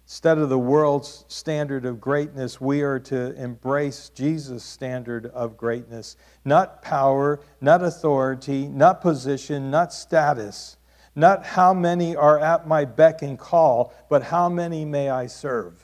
instead 0.07 0.39
of 0.39 0.49
the 0.49 0.59
world's 0.59 1.27
standard 1.29 1.85
of 1.85 2.01
greatness, 2.01 2.59
we 2.59 2.81
are 2.81 2.99
to 3.01 3.35
embrace 3.35 4.09
Jesus' 4.15 4.65
standard 4.65 5.27
of 5.27 5.59
greatness. 5.59 6.17
Not 6.43 6.81
power, 6.81 7.41
not 7.61 7.83
authority, 7.83 8.67
not 8.67 9.03
position, 9.03 9.71
not 9.71 9.93
status, 9.93 10.79
not 11.15 11.45
how 11.45 11.75
many 11.75 12.17
are 12.17 12.41
at 12.41 12.67
my 12.67 12.87
beck 12.87 13.21
and 13.21 13.39
call, 13.39 13.93
but 14.09 14.23
how 14.23 14.49
many 14.49 14.87
may 14.87 15.11
I 15.11 15.27
serve. 15.27 15.84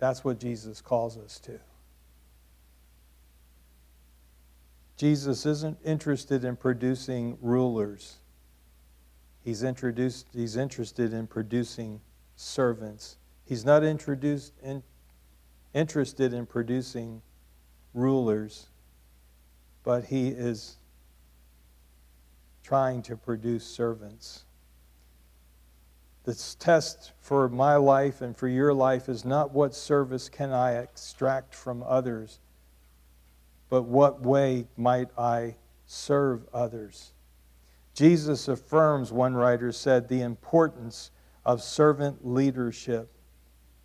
That's 0.00 0.24
what 0.24 0.40
Jesus 0.40 0.80
calls 0.80 1.16
us 1.18 1.38
to. 1.40 1.60
Jesus 4.96 5.46
isn't 5.46 5.78
interested 5.84 6.44
in 6.44 6.56
producing 6.56 7.38
rulers. 7.40 8.16
He's, 9.44 9.62
introduced, 9.62 10.26
he's 10.34 10.56
interested 10.56 11.12
in 11.12 11.26
producing 11.26 12.00
servants. 12.36 13.18
He's 13.44 13.64
not 13.64 13.84
introduced, 13.84 14.52
in, 14.62 14.82
interested 15.74 16.32
in 16.32 16.46
producing 16.46 17.22
rulers, 17.94 18.68
but 19.84 20.04
he 20.04 20.28
is 20.28 20.76
trying 22.62 23.02
to 23.02 23.16
produce 23.16 23.64
servants. 23.64 24.44
The 26.24 26.34
test 26.58 27.12
for 27.20 27.48
my 27.48 27.76
life 27.76 28.20
and 28.20 28.36
for 28.36 28.48
your 28.48 28.74
life 28.74 29.08
is 29.08 29.24
not 29.24 29.52
what 29.52 29.74
service 29.74 30.28
can 30.28 30.52
I 30.52 30.74
extract 30.74 31.54
from 31.54 31.82
others 31.82 32.40
but 33.70 33.84
what 33.84 34.20
way 34.20 34.66
might 34.76 35.08
I 35.16 35.54
serve 35.86 36.42
others? 36.52 37.12
Jesus 37.94 38.48
affirms, 38.48 39.12
one 39.12 39.34
writer 39.34 39.72
said, 39.72 40.08
the 40.08 40.22
importance 40.22 41.12
of 41.46 41.62
servant 41.62 42.26
leadership. 42.26 43.10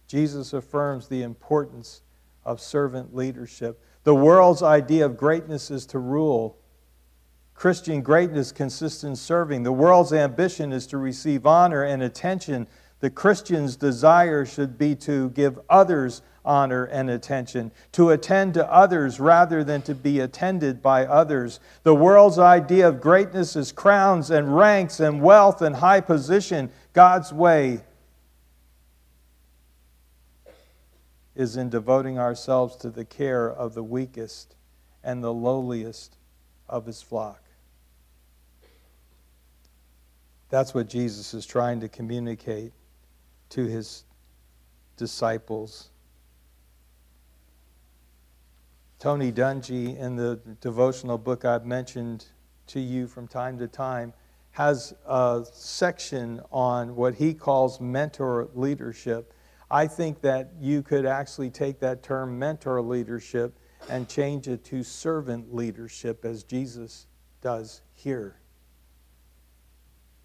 Jesus 0.08 0.54
affirms 0.54 1.08
the 1.08 1.22
importance 1.22 2.02
of 2.44 2.60
servant 2.60 3.16
leadership. 3.16 3.82
The 4.04 4.16
world's 4.16 4.64
idea 4.64 5.06
of 5.06 5.18
greatness 5.18 5.72
is 5.72 5.86
to 5.88 6.00
rule. 6.00 6.58
Christian 7.56 8.02
greatness 8.02 8.52
consists 8.52 9.04
in 9.04 9.16
serving. 9.16 9.64
The 9.64 9.72
world's 9.72 10.14
ambition 10.14 10.72
is 10.72 10.86
to 10.88 10.98
receive 10.98 11.48
honor 11.48 11.84
and 11.84 12.04
attention. 12.04 12.68
The 13.00 13.10
Christian's 13.10 13.76
desire 13.76 14.46
should 14.46 14.78
be 14.78 14.96
to 14.98 15.30
give 15.32 15.60
others 15.70 16.22
honor 16.44 16.86
and 16.86 17.10
attention, 17.10 17.72
to 17.94 18.12
attend 18.12 18.54
to 18.54 18.72
others 18.72 19.20
rather 19.20 19.64
than 19.64 19.82
to 19.84 19.96
be 19.96 20.20
attended 20.20 20.82
by 20.82 21.06
others. 21.06 21.60
The 21.84 21.96
world's 21.96 22.38
idea 22.38 22.88
of 22.88 23.02
greatness 23.02 23.56
is 23.56 23.72
crowns 23.72 24.30
and 24.30 24.56
ranks 24.56 25.00
and 25.00 25.22
wealth 25.22 25.62
and 25.62 25.78
high 25.78 26.02
position. 26.02 26.70
God's 26.94 27.34
way 27.34 27.82
is 31.36 31.58
in 31.58 31.70
devoting 31.70 32.20
ourselves 32.20 32.76
to 32.78 32.90
the 32.90 33.06
care 33.06 33.50
of 33.50 33.74
the 33.74 33.84
weakest 33.84 34.56
and 35.04 35.24
the 35.24 35.34
lowliest 35.34 36.18
of 36.70 36.86
his 36.86 37.02
flock. 37.02 37.45
That's 40.56 40.74
what 40.74 40.88
Jesus 40.88 41.34
is 41.34 41.46
trying 41.46 41.82
to 41.82 41.90
communicate 41.90 42.72
to 43.50 43.66
his 43.66 44.06
disciples. 44.96 45.90
Tony 48.98 49.34
Dungy, 49.34 50.00
in 50.00 50.16
the 50.16 50.40
devotional 50.62 51.18
book 51.18 51.44
I've 51.44 51.66
mentioned 51.66 52.28
to 52.68 52.80
you 52.80 53.06
from 53.06 53.28
time 53.28 53.58
to 53.58 53.68
time, 53.68 54.14
has 54.52 54.94
a 55.06 55.44
section 55.52 56.40
on 56.54 56.96
what 56.96 57.16
he 57.16 57.34
calls 57.34 57.82
mentor 57.82 58.48
leadership. 58.54 59.34
I 59.70 59.88
think 59.88 60.22
that 60.22 60.54
you 60.58 60.82
could 60.82 61.06
actually 61.06 61.50
take 61.50 61.82
that 61.82 62.02
term 62.02 62.40
mentor 62.40 62.82
leadership 62.82 63.60
and 63.90 64.08
change 64.08 64.48
it 64.48 64.64
to 64.64 64.84
servant 64.86 65.54
leadership 65.54 66.24
as 66.24 66.46
Jesus 66.46 67.08
does 67.42 67.82
here. 67.94 68.38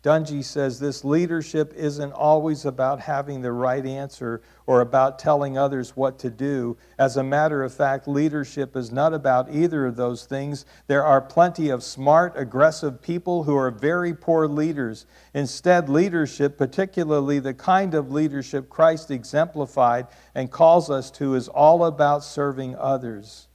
Dungy 0.02 0.42
says 0.42 0.80
this 0.80 1.04
leadership 1.04 1.74
isn't 1.76 2.12
always 2.12 2.64
about 2.64 3.00
having 3.00 3.42
the 3.42 3.52
right 3.52 3.84
answer 3.84 4.40
or 4.66 4.80
about 4.80 5.18
telling 5.18 5.58
others 5.58 5.94
what 5.94 6.18
to 6.20 6.30
do. 6.30 6.78
As 6.98 7.18
a 7.18 7.22
matter 7.22 7.62
of 7.62 7.74
fact, 7.74 8.08
leadership 8.08 8.76
is 8.76 8.90
not 8.90 9.12
about 9.12 9.52
either 9.52 9.84
of 9.84 9.96
those 9.96 10.24
things. 10.24 10.64
There 10.86 11.04
are 11.04 11.20
plenty 11.20 11.68
of 11.68 11.82
smart, 11.82 12.32
aggressive 12.34 13.02
people 13.02 13.42
who 13.42 13.54
are 13.58 13.70
very 13.70 14.14
poor 14.14 14.48
leaders. 14.48 15.04
Instead, 15.34 15.90
leadership, 15.90 16.56
particularly 16.56 17.38
the 17.38 17.52
kind 17.52 17.92
of 17.92 18.10
leadership 18.10 18.70
Christ 18.70 19.10
exemplified 19.10 20.06
and 20.34 20.50
calls 20.50 20.88
us 20.88 21.10
to, 21.12 21.34
is 21.34 21.46
all 21.48 21.84
about 21.84 22.24
serving 22.24 22.74
others. 22.74 23.48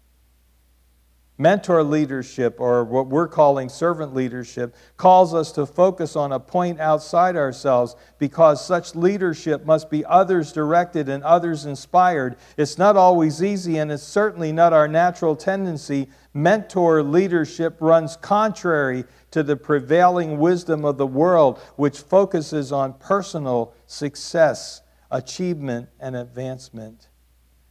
Mentor 1.38 1.84
leadership, 1.84 2.62
or 2.62 2.86
what 2.86 3.08
we're 3.08 3.28
calling 3.28 3.68
servant 3.68 4.14
leadership, 4.14 4.74
calls 4.96 5.34
us 5.34 5.52
to 5.52 5.66
focus 5.66 6.16
on 6.16 6.32
a 6.32 6.40
point 6.40 6.80
outside 6.80 7.36
ourselves 7.36 7.98
because 8.20 8.66
such 8.66 8.96
leadership 8.96 9.66
must 9.66 9.90
be 9.90 10.06
others 10.06 10.54
directed 10.54 11.10
and 11.10 11.22
others 11.26 11.66
inspired. 11.66 12.38
It's 12.56 12.78
not 12.78 12.96
always 12.96 13.44
easy, 13.44 13.80
and 13.80 13.92
it's 13.92 14.02
certainly 14.02 14.54
not 14.54 14.72
our 14.72 14.88
natural 14.88 15.36
tendency. 15.36 16.08
Mentor 16.34 17.04
leadership 17.04 17.76
runs 17.82 18.16
contrary 18.16 19.04
to 19.32 19.44
the 19.44 19.58
prevailing 19.58 20.38
wisdom 20.38 20.86
of 20.86 20.98
the 20.98 21.08
world, 21.08 21.60
which 21.76 22.00
focuses 22.00 22.72
on 22.72 22.94
personal 22.94 23.74
success, 23.88 24.84
achievement, 25.12 25.90
and 26.00 26.16
advancement. 26.16 27.10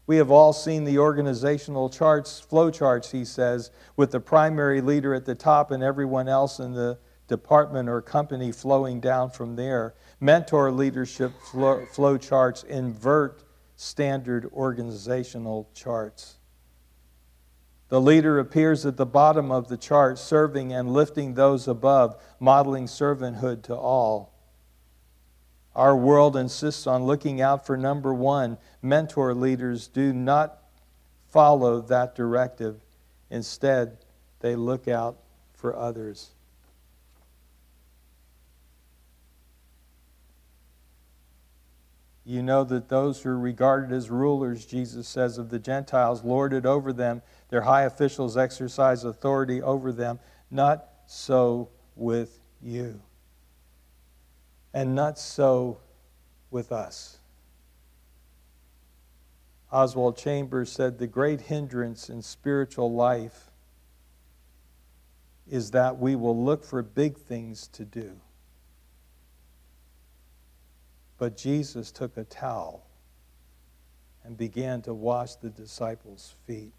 We 0.07 0.17
have 0.17 0.31
all 0.31 0.53
seen 0.53 0.85
the 0.85 0.99
organizational 0.99 1.89
charts, 1.89 2.39
flow 2.39 2.71
charts, 2.71 3.11
he 3.11 3.25
says, 3.25 3.71
with 3.97 4.11
the 4.11 4.21
primary 4.21 4.81
leader 4.81 5.15
at 5.15 5.25
the 5.25 5.35
top 5.35 5.71
and 5.71 5.83
everyone 5.83 6.29
else 6.29 6.59
in 6.59 6.73
the 6.73 6.99
department 7.27 7.89
or 7.89 8.03
company 8.03 8.53
flowing 8.53 9.01
down 9.01 9.31
from 9.31 9.57
there. 9.57 9.95
Mentor 10.21 10.71
leadership 10.71 11.33
flow, 11.51 11.87
flow 11.87 12.19
charts 12.19 12.63
invert 12.65 13.45
standard 13.77 14.51
organizational 14.53 15.71
charts. 15.75 16.37
The 17.89 18.01
leader 18.01 18.39
appears 18.39 18.85
at 18.85 18.97
the 18.97 19.07
bottom 19.07 19.51
of 19.51 19.69
the 19.69 19.77
chart, 19.77 20.19
serving 20.19 20.73
and 20.73 20.93
lifting 20.93 21.35
those 21.35 21.67
above, 21.67 22.21
modeling 22.41 22.87
servanthood 22.87 23.63
to 23.65 23.75
all. 23.75 24.35
Our 25.75 25.97
world 25.97 26.37
insists 26.37 26.87
on 26.87 27.05
looking 27.05 27.41
out 27.41 27.67
for 27.67 27.77
number 27.77 28.15
one. 28.15 28.59
Mentor 28.85 29.35
leaders 29.35 29.89
do 29.89 30.13
not 30.13 30.59
follow 31.31 31.81
that 31.81 32.15
directive. 32.15 32.83
Instead, 33.31 33.97
they 34.41 34.55
look 34.55 34.87
out 34.87 35.17
for 35.55 35.75
others. 35.75 36.33
You 42.27 42.43
know 42.43 42.63
that 42.65 42.91
those 42.91 43.23
who 43.23 43.31
are 43.31 43.39
regarded 43.39 43.91
as 43.91 44.11
rulers, 44.11 44.67
Jesus 44.67 45.09
says, 45.09 45.39
of 45.39 45.49
the 45.49 45.59
Gentiles, 45.59 46.23
lord 46.23 46.53
it 46.53 46.67
over 46.67 46.93
them. 46.93 47.23
Their 47.49 47.63
high 47.63 47.85
officials 47.85 48.37
exercise 48.37 49.03
authority 49.03 49.63
over 49.63 49.93
them. 49.93 50.19
Not 50.51 50.87
so 51.07 51.71
with 51.97 52.39
you. 52.61 53.01
And 54.75 54.95
not 54.95 55.19
so 55.19 55.79
with 56.51 56.71
us. 56.71 57.19
Oswald 59.75 60.17
Chambers 60.17 60.71
said 60.71 60.99
the 60.99 61.09
great 61.09 61.41
hindrance 61.41 62.09
in 62.09 62.23
spiritual 62.23 62.95
life 62.95 63.51
is 65.51 65.73
that 65.73 65.99
we 65.99 66.15
will 66.15 66.45
look 66.45 66.65
for 66.65 66.81
big 66.81 67.19
things 67.19 67.67
to 67.73 67.85
do. 67.85 68.13
But 71.19 71.37
Jesus 71.37 71.91
took 71.91 72.17
a 72.17 72.23
towel 72.23 72.87
and 74.23 74.37
began 74.37 74.81
to 74.83 74.95
wash 74.95 75.35
the 75.35 75.51
disciples' 75.51 76.37
feet. 76.47 76.73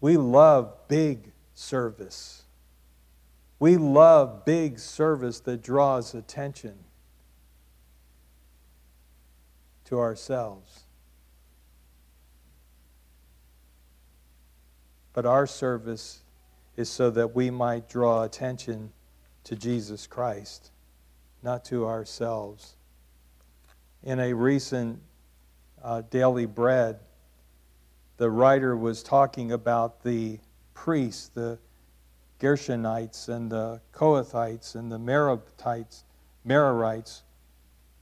We 0.00 0.16
love 0.16 0.74
big 0.88 1.30
service. 1.54 2.42
We 3.60 3.76
love 3.76 4.44
big 4.44 4.80
service 4.80 5.38
that 5.38 5.62
draws 5.62 6.16
attention 6.16 6.74
to 9.84 10.00
ourselves. 10.00 10.85
But 15.16 15.24
our 15.24 15.46
service 15.46 16.20
is 16.76 16.90
so 16.90 17.08
that 17.08 17.34
we 17.34 17.50
might 17.50 17.88
draw 17.88 18.24
attention 18.24 18.92
to 19.44 19.56
Jesus 19.56 20.06
Christ 20.06 20.72
not 21.42 21.64
to 21.64 21.86
ourselves. 21.86 22.76
In 24.02 24.20
a 24.20 24.34
recent 24.34 25.00
uh, 25.82 26.02
Daily 26.10 26.44
Bread, 26.44 26.98
the 28.18 28.28
writer 28.28 28.76
was 28.76 29.02
talking 29.02 29.52
about 29.52 30.02
the 30.02 30.38
priests, 30.74 31.30
the 31.32 31.58
Gershonites 32.38 33.30
and 33.30 33.50
the 33.50 33.80
Kohathites 33.94 34.74
and 34.74 34.92
the 34.92 34.98
Merarites, 34.98 36.02
Merarites, 36.46 37.22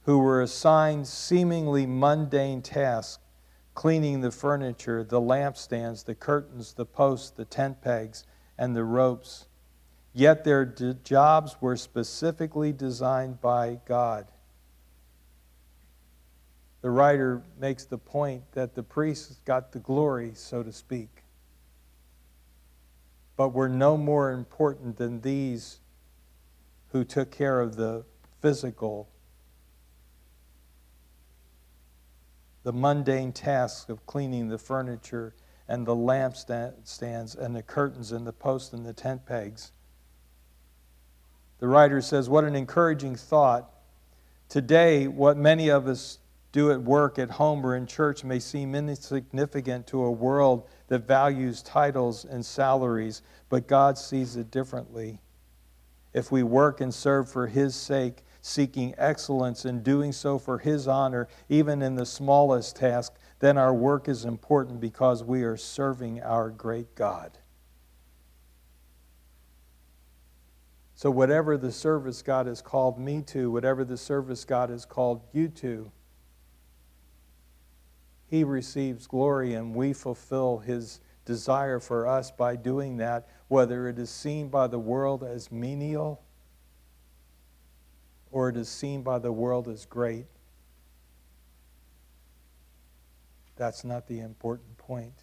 who 0.03 0.17
were 0.17 0.41
assigned 0.41 1.07
seemingly 1.07 1.85
mundane 1.85 2.61
tasks 2.61 3.19
cleaning 3.75 4.21
the 4.21 4.31
furniture, 4.31 5.03
the 5.03 5.21
lampstands, 5.21 6.03
the 6.05 6.15
curtains, 6.15 6.73
the 6.73 6.85
posts, 6.85 7.29
the 7.29 7.45
tent 7.45 7.81
pegs, 7.81 8.23
and 8.57 8.75
the 8.75 8.83
ropes. 8.83 9.47
Yet 10.13 10.45
their 10.45 10.65
d- 10.65 10.95
jobs 11.03 11.57
were 11.59 11.75
specifically 11.75 12.71
designed 12.71 13.41
by 13.41 13.81
God. 13.85 14.27
The 16.81 16.89
writer 16.89 17.43
makes 17.59 17.83
the 17.83 17.97
point 17.97 18.43
that 18.53 18.75
the 18.75 18.83
priests 18.83 19.39
got 19.43 19.73
the 19.73 19.79
glory, 19.79 20.31
so 20.35 20.63
to 20.63 20.71
speak, 20.71 21.23
but 23.35 23.49
were 23.49 23.67
no 23.69 23.97
more 23.97 24.31
important 24.31 24.95
than 24.95 25.19
these 25.19 25.79
who 26.89 27.03
took 27.03 27.29
care 27.29 27.59
of 27.59 27.75
the 27.75 28.05
physical, 28.39 29.09
the 32.65 32.73
mundane 32.73 33.31
tasks 33.31 33.91
of 33.91 34.03
cleaning 34.07 34.47
the 34.47 34.57
furniture 34.57 35.35
and 35.67 35.85
the 35.85 35.95
lampstands 35.95 37.37
and 37.37 37.55
the 37.55 37.61
curtains 37.61 38.11
and 38.11 38.25
the 38.25 38.33
posts 38.33 38.73
and 38.73 38.83
the 38.83 38.91
tent 38.91 39.23
pegs. 39.23 39.71
The 41.59 41.67
writer 41.67 42.01
says, 42.01 42.27
What 42.27 42.43
an 42.43 42.55
encouraging 42.55 43.17
thought. 43.17 43.69
Today, 44.49 45.07
what 45.07 45.37
many 45.37 45.69
of 45.69 45.87
us 45.87 46.17
do 46.51 46.71
at 46.71 46.81
work, 46.81 47.19
at 47.19 47.29
home, 47.29 47.63
or 47.63 47.75
in 47.75 47.85
church 47.85 48.23
may 48.23 48.39
seem 48.39 48.73
insignificant 48.73 49.85
to 49.87 50.03
a 50.03 50.11
world 50.11 50.67
that 50.87 51.07
values 51.07 51.61
titles 51.61 52.25
and 52.25 52.43
salaries, 52.43 53.21
but 53.47 53.67
God 53.67 53.95
sees 53.95 54.37
it 54.37 54.49
differently. 54.49 55.19
If 56.13 56.31
we 56.31 56.41
work 56.41 56.81
and 56.81 56.91
serve 56.91 57.29
for 57.29 57.45
His 57.45 57.75
sake, 57.75 58.23
seeking 58.45 58.93
excellence 58.99 59.65
and 59.65 59.83
doing 59.83 60.11
so 60.11 60.37
for 60.37 60.59
His 60.59 60.87
honor, 60.87 61.27
even 61.49 61.81
in 61.81 61.95
the 61.95 62.05
smallest 62.05 62.75
task, 62.75 63.13
then 63.39 63.57
our 63.57 63.73
work 63.73 64.07
is 64.07 64.23
important 64.23 64.79
because 64.79 65.23
we 65.23 65.41
are 65.41 65.57
serving 65.57 66.21
our 66.21 66.51
great 66.51 66.93
God. 66.93 67.39
So, 70.93 71.09
whatever 71.09 71.57
the 71.57 71.71
service 71.71 72.21
God 72.21 72.45
has 72.45 72.61
called 72.61 72.99
me 72.99 73.23
to, 73.23 73.49
whatever 73.49 73.83
the 73.83 73.97
service 73.97 74.45
God 74.45 74.69
has 74.69 74.85
called 74.85 75.23
you 75.33 75.47
to, 75.47 75.91
He 78.27 78.43
receives 78.43 79.07
glory 79.07 79.55
and 79.55 79.73
we 79.73 79.91
fulfill 79.91 80.59
His 80.59 80.99
desire 81.25 81.79
for 81.79 82.05
us 82.05 82.29
by 82.29 82.57
doing 82.57 82.97
that, 82.97 83.27
whether 83.47 83.89
it 83.89 83.97
is 83.97 84.11
seen 84.11 84.49
by 84.49 84.67
the 84.67 84.77
world 84.77 85.23
as 85.23 85.51
menial 85.51 86.21
or 88.35 88.49
it 88.49 88.57
is 88.57 88.67
seen 88.67 89.01
by 89.01 89.17
the 89.17 89.31
world 89.31 89.69
as 89.69 89.85
great. 89.85 90.25
That's 93.55 93.85
not 93.85 94.07
the 94.07 94.19
important 94.19 94.77
point. 94.77 95.13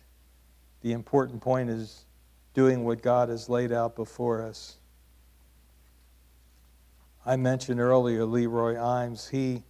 The 0.81 0.93
important 0.93 1.43
point 1.43 1.69
is 1.69 2.07
doing 2.55 2.87
what 2.87 3.03
God 3.03 3.29
has 3.29 3.51
laid 3.51 3.71
out 3.71 3.97
before 3.97 4.41
us. 4.41 4.79
I 7.27 7.37
mentioned 7.37 7.81
earlier 7.81 8.25
Leroy 8.25 8.77
Eims. 8.77 9.29
He 9.29 9.63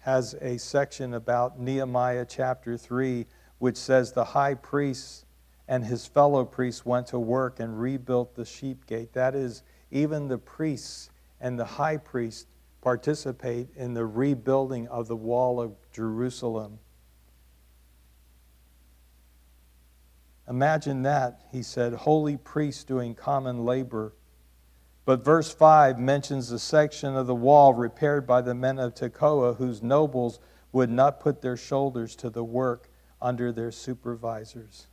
has 0.00 0.34
a 0.40 0.58
section 0.58 1.14
about 1.14 1.60
Nehemiah 1.60 2.26
chapter 2.28 2.76
3, 2.76 3.26
which 3.60 3.76
says 3.76 4.10
the 4.10 4.24
high 4.24 4.54
priest 4.54 5.24
and 5.68 5.84
his 5.84 6.04
fellow 6.04 6.44
priests 6.44 6.84
went 6.84 7.06
to 7.06 7.18
work 7.20 7.60
and 7.60 7.80
rebuilt 7.80 8.34
the 8.34 8.44
sheep 8.44 8.86
gate. 8.86 9.12
That 9.12 9.36
is, 9.36 9.62
even 9.90 10.28
the 10.28 10.38
priests 10.38 11.10
and 11.40 11.58
the 11.58 11.64
high 11.64 11.96
priest 11.96 12.46
participate 12.80 13.68
in 13.76 13.94
the 13.94 14.06
rebuilding 14.06 14.88
of 14.88 15.08
the 15.08 15.16
wall 15.16 15.60
of 15.60 15.74
Jerusalem. 15.92 16.78
Imagine 20.48 21.02
that, 21.02 21.42
he 21.52 21.62
said, 21.62 21.92
holy 21.92 22.36
priests 22.36 22.84
doing 22.84 23.14
common 23.14 23.64
labor 23.64 24.14
but 25.10 25.24
verse 25.24 25.52
5 25.52 25.98
mentions 25.98 26.52
a 26.52 26.58
section 26.60 27.16
of 27.16 27.26
the 27.26 27.34
wall 27.34 27.74
repaired 27.74 28.28
by 28.28 28.42
the 28.42 28.54
men 28.54 28.78
of 28.78 28.94
Tekoa, 28.94 29.56
whose 29.56 29.82
nobles 29.82 30.38
would 30.70 30.88
not 30.88 31.18
put 31.18 31.42
their 31.42 31.56
shoulders 31.56 32.14
to 32.14 32.30
the 32.30 32.44
work 32.44 32.88
under 33.20 33.50
their 33.50 33.72
supervisors. 33.72 34.86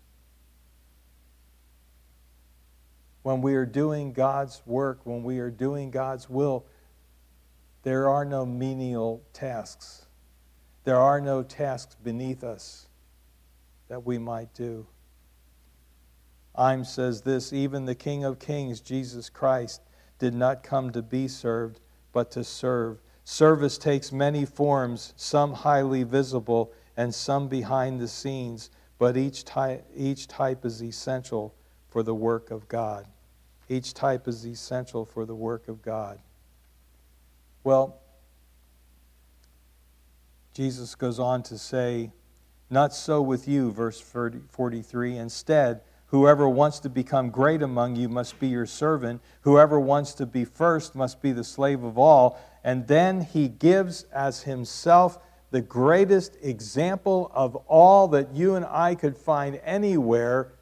When 3.28 3.42
we 3.42 3.56
are 3.56 3.66
doing 3.66 4.14
God's 4.14 4.62
work, 4.66 5.02
when 5.04 5.22
we 5.22 5.40
are 5.40 5.52
doing 5.52 5.92
God's 5.92 6.30
will, 6.30 6.66
there 7.84 8.08
are 8.08 8.24
no 8.24 8.46
menial 8.46 9.22
tasks. 9.34 10.06
There 10.86 10.96
are 10.96 11.20
no 11.20 11.44
tasks 11.44 11.98
beneath 12.02 12.42
us 12.42 12.88
that 13.90 14.06
we 14.06 14.18
might 14.18 14.54
do. 14.54 14.88
Eims 16.58 16.86
says 16.86 17.24
this 17.24 17.52
even 17.52 17.84
the 17.84 17.96
King 17.96 18.24
of 18.24 18.40
Kings, 18.40 18.80
Jesus 18.80 19.30
Christ, 19.30 19.82
did 20.20 20.34
not 20.34 20.64
come 20.64 20.92
to 20.92 21.02
be 21.02 21.28
served, 21.28 21.82
but 22.14 22.32
to 22.32 22.46
serve. 22.46 23.02
Service 23.26 23.78
takes 23.78 24.14
many 24.14 24.46
forms, 24.46 25.14
some 25.18 25.52
highly 25.52 26.04
visible 26.04 26.72
and 26.96 27.14
some 27.14 27.50
behind 27.50 28.00
the 28.00 28.08
scenes, 28.08 28.70
but 28.98 29.18
each 29.18 29.44
type, 29.44 29.86
each 29.94 30.30
type 30.30 30.64
is 30.64 30.82
essential 30.82 31.54
for 31.90 32.04
the 32.04 32.16
work 32.16 32.52
of 32.52 32.70
God. 32.70 33.06
Each 33.70 33.94
type 33.94 34.28
is 34.28 34.46
essential 34.46 35.06
for 35.06 35.26
the 35.26 35.36
work 35.36 35.68
of 35.68 35.82
God. 35.82 36.20
Well, 37.64 38.00
Jesus 40.54 40.96
goes 40.96 41.20
on 41.20 41.44
to 41.44 41.58
say, 41.58 42.12
Not 42.70 42.94
so 42.94 43.22
with 43.22 43.48
you, 43.48 43.72
verse 43.72 44.00
43. 44.00 45.18
Instead, 45.18 45.82
whoever 46.08 46.48
wants 46.48 46.80
to 46.80 46.90
become 46.90 47.30
great 47.30 47.62
among 47.62 47.96
you 47.96 48.08
must 48.08 48.40
be 48.40 48.48
your 48.48 48.66
servant. 48.66 49.22
Whoever 49.42 49.80
wants 49.80 50.14
to 50.14 50.26
be 50.26 50.46
first 50.46 50.96
must 50.96 51.22
be 51.22 51.32
the 51.32 51.44
slave 51.44 51.84
of 51.84 51.98
all. 51.98 52.40
And 52.64 52.88
then 52.88 53.22
he 53.22 53.50
gives 53.50 54.04
as 54.14 54.44
himself 54.44 55.20
the 55.52 55.62
greatest 55.62 56.38
example 56.42 57.32
of 57.34 57.56
all 57.68 58.08
that 58.10 58.34
you 58.34 58.56
and 58.56 58.66
I 58.66 58.96
could 58.96 59.18
find 59.18 59.60
anywhere 59.64 60.54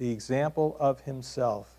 the 0.00 0.10
example 0.10 0.78
of 0.80 1.02
himself 1.02 1.76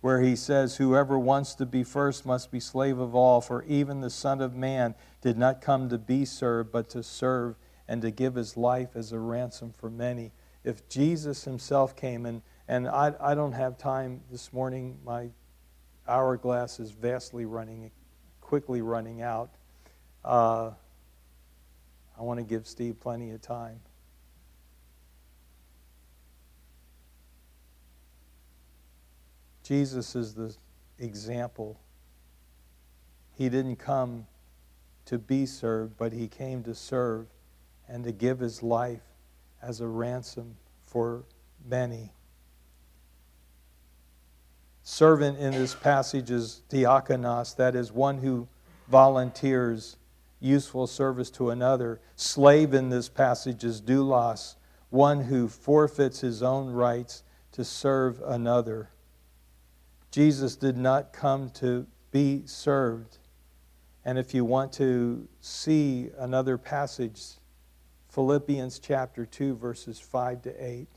where 0.00 0.20
he 0.22 0.34
says, 0.34 0.76
Whoever 0.76 1.16
wants 1.16 1.54
to 1.54 1.64
be 1.64 1.84
first 1.84 2.26
must 2.26 2.50
be 2.50 2.58
slave 2.58 2.98
of 2.98 3.14
all, 3.14 3.40
for 3.40 3.62
even 3.62 4.00
the 4.00 4.10
Son 4.10 4.40
of 4.40 4.56
Man 4.56 4.96
did 5.20 5.38
not 5.38 5.60
come 5.60 5.88
to 5.88 5.98
be 5.98 6.24
served, 6.24 6.72
but 6.72 6.90
to 6.90 7.04
serve 7.04 7.54
and 7.86 8.02
to 8.02 8.10
give 8.10 8.34
his 8.34 8.56
life 8.56 8.96
as 8.96 9.12
a 9.12 9.20
ransom 9.20 9.72
for 9.72 9.88
many. 9.88 10.32
If 10.64 10.88
Jesus 10.88 11.44
himself 11.44 11.94
came, 11.94 12.26
and, 12.26 12.42
and 12.66 12.88
I, 12.88 13.14
I 13.20 13.36
don't 13.36 13.52
have 13.52 13.78
time 13.78 14.22
this 14.28 14.52
morning, 14.52 14.98
my 15.04 15.28
hourglass 16.08 16.80
is 16.80 16.90
vastly 16.90 17.44
running, 17.44 17.92
quickly 18.40 18.82
running 18.82 19.22
out. 19.22 19.50
Uh, 20.24 20.72
I 22.18 22.22
want 22.22 22.40
to 22.40 22.44
give 22.44 22.66
Steve 22.66 22.98
plenty 22.98 23.30
of 23.30 23.40
time. 23.40 23.78
Jesus 29.70 30.16
is 30.16 30.34
the 30.34 30.52
example. 30.98 31.78
He 33.36 33.48
didn't 33.48 33.76
come 33.76 34.26
to 35.04 35.16
be 35.16 35.46
served, 35.46 35.96
but 35.96 36.12
he 36.12 36.26
came 36.26 36.64
to 36.64 36.74
serve 36.74 37.28
and 37.88 38.02
to 38.02 38.10
give 38.10 38.40
his 38.40 38.64
life 38.64 39.04
as 39.62 39.80
a 39.80 39.86
ransom 39.86 40.56
for 40.86 41.22
many. 41.64 42.10
Servant 44.82 45.38
in 45.38 45.52
this 45.52 45.76
passage 45.76 46.32
is 46.32 46.62
diakonos, 46.68 47.54
that 47.54 47.76
is, 47.76 47.92
one 47.92 48.18
who 48.18 48.48
volunteers 48.88 49.98
useful 50.40 50.88
service 50.88 51.30
to 51.30 51.50
another. 51.50 52.00
Slave 52.16 52.74
in 52.74 52.88
this 52.88 53.08
passage 53.08 53.62
is 53.62 53.80
doulos, 53.80 54.56
one 54.88 55.20
who 55.20 55.46
forfeits 55.46 56.22
his 56.22 56.42
own 56.42 56.70
rights 56.70 57.22
to 57.52 57.64
serve 57.64 58.20
another. 58.26 58.90
Jesus 60.10 60.56
did 60.56 60.76
not 60.76 61.12
come 61.12 61.50
to 61.50 61.86
be 62.10 62.42
served. 62.46 63.18
And 64.04 64.18
if 64.18 64.34
you 64.34 64.44
want 64.44 64.72
to 64.74 65.28
see 65.40 66.10
another 66.18 66.58
passage, 66.58 67.22
Philippians 68.08 68.80
chapter 68.80 69.24
2, 69.24 69.56
verses 69.56 70.00
5 70.00 70.42
to 70.42 70.64
8. 70.64 70.88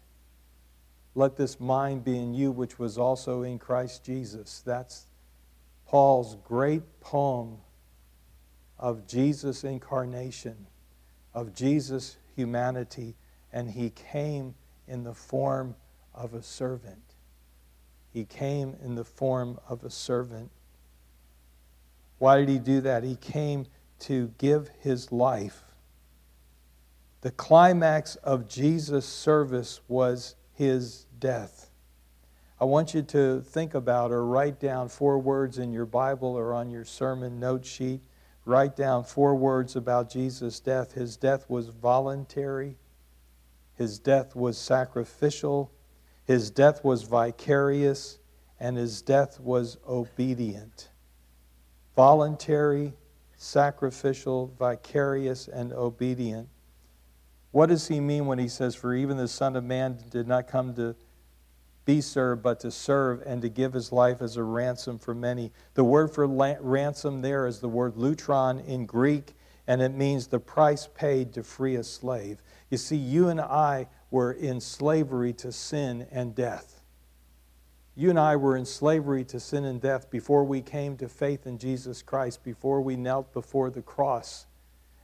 Let 1.16 1.36
this 1.36 1.60
mind 1.60 2.04
be 2.04 2.18
in 2.18 2.34
you, 2.34 2.52
which 2.52 2.80
was 2.80 2.98
also 2.98 3.44
in 3.44 3.60
Christ 3.60 4.04
Jesus. 4.04 4.64
That's 4.66 5.06
Paul's 5.86 6.38
great 6.44 6.82
poem 7.02 7.58
of 8.80 9.06
Jesus' 9.06 9.64
incarnation, 9.64 10.66
of 11.36 11.54
Jesus' 11.54 12.18
humanity, 12.36 13.16
and 13.52 13.70
he 13.70 13.92
came 13.92 14.56
in 14.88 15.04
the 15.04 15.14
form 15.14 15.76
of 16.16 16.34
a 16.34 16.42
servant. 16.42 17.13
He 18.14 18.26
came 18.26 18.76
in 18.84 18.94
the 18.94 19.04
form 19.04 19.60
of 19.68 19.84
a 19.84 19.90
servant. 19.90 20.52
Why 22.20 22.38
did 22.38 22.48
he 22.48 22.60
do 22.60 22.80
that? 22.82 23.04
He 23.04 23.16
came 23.16 23.66
to 24.02 24.32
give 24.38 24.70
his 24.80 25.12
life. 25.12 25.64
The 27.22 27.32
climax 27.32 28.16
of 28.18 28.48
Jesus' 28.48 29.08
service 29.08 29.82
was 29.88 30.36
his 30.54 31.08
death. 31.20 31.72
I 32.62 32.66
want 32.66 32.94
you 32.94 33.02
to 33.02 33.42
think 33.42 33.74
about 33.74 34.12
or 34.12 34.26
write 34.26 34.60
down 34.60 34.90
four 34.90 35.18
words 35.18 35.58
in 35.58 35.74
your 35.74 35.86
Bible 35.86 36.38
or 36.38 36.54
on 36.54 36.70
your 36.70 36.86
sermon 36.86 37.40
note 37.40 37.66
sheet. 37.66 38.02
Write 38.46 38.76
down 38.76 39.06
four 39.06 39.36
words 39.36 39.76
about 39.76 40.10
Jesus' 40.10 40.60
death. 40.60 40.94
His 40.94 41.18
death 41.18 41.50
was 41.50 41.70
voluntary, 41.70 42.78
his 43.76 43.98
death 44.00 44.36
was 44.36 44.58
sacrificial, 44.58 45.72
his 46.26 46.50
death 46.50 46.84
was 46.84 47.04
vicarious, 47.04 48.20
and 48.60 48.78
his 48.78 49.02
death 49.02 49.40
was 49.40 49.78
obedient. 49.88 50.90
Voluntary, 51.96 52.94
sacrificial, 53.36 54.54
vicarious, 54.58 55.48
and 55.48 55.74
obedient. 55.74 56.48
What 57.52 57.70
does 57.70 57.88
he 57.88 58.00
mean 58.00 58.26
when 58.26 58.40
he 58.40 58.48
says, 58.48 58.74
For 58.74 58.96
even 58.96 59.18
the 59.18 59.28
Son 59.28 59.56
of 59.56 59.64
Man 59.64 60.00
did 60.10 60.28
not 60.28 60.48
come 60.48 60.74
to 60.76 60.96
be 61.86 62.00
served, 62.00 62.42
but 62.42 62.62
to 62.62 62.72
serve 62.72 63.22
and 63.26 63.42
to 63.42 63.50
give 63.50 63.74
his 63.74 63.92
life 63.92 64.22
as 64.22 64.38
a 64.38 64.44
ransom 64.44 64.98
for 64.98 65.14
many? 65.14 65.52
The 65.74 65.84
word 65.84 66.12
for 66.12 66.26
ransom 66.26 67.22
there 67.22 67.46
is 67.46 67.60
the 67.60 67.68
word 67.68 67.96
lutron 67.96 68.60
in 68.66 68.86
Greek, 68.86 69.36
and 69.68 69.82
it 69.82 69.94
means 69.94 70.28
the 70.28 70.40
price 70.40 70.88
paid 70.96 71.34
to 71.34 71.44
free 71.44 71.76
a 71.76 71.84
slave. 71.84 72.42
You 72.70 72.78
see, 72.78 72.96
you 72.96 73.28
and 73.28 73.40
I 73.40 73.88
were 74.14 74.32
in 74.32 74.62
slavery 74.62 75.34
to 75.34 75.52
sin 75.52 76.06
and 76.12 76.36
death. 76.36 76.84
You 77.96 78.12
and 78.12 78.20
I 78.20 78.36
were 78.36 78.56
in 78.56 78.64
slavery 78.64 79.24
to 79.26 79.40
sin 79.40 79.66
and 79.66 79.82
death 79.82 80.12
before 80.12 80.44
we 80.44 80.62
came 80.62 80.96
to 80.98 81.10
faith 81.10 81.48
in 81.48 81.58
Jesus 81.58 82.04
Christ, 82.04 82.44
before 82.44 82.80
we 82.80 82.96
knelt 82.96 83.34
before 83.34 83.72
the 83.72 83.82
cross 83.82 84.46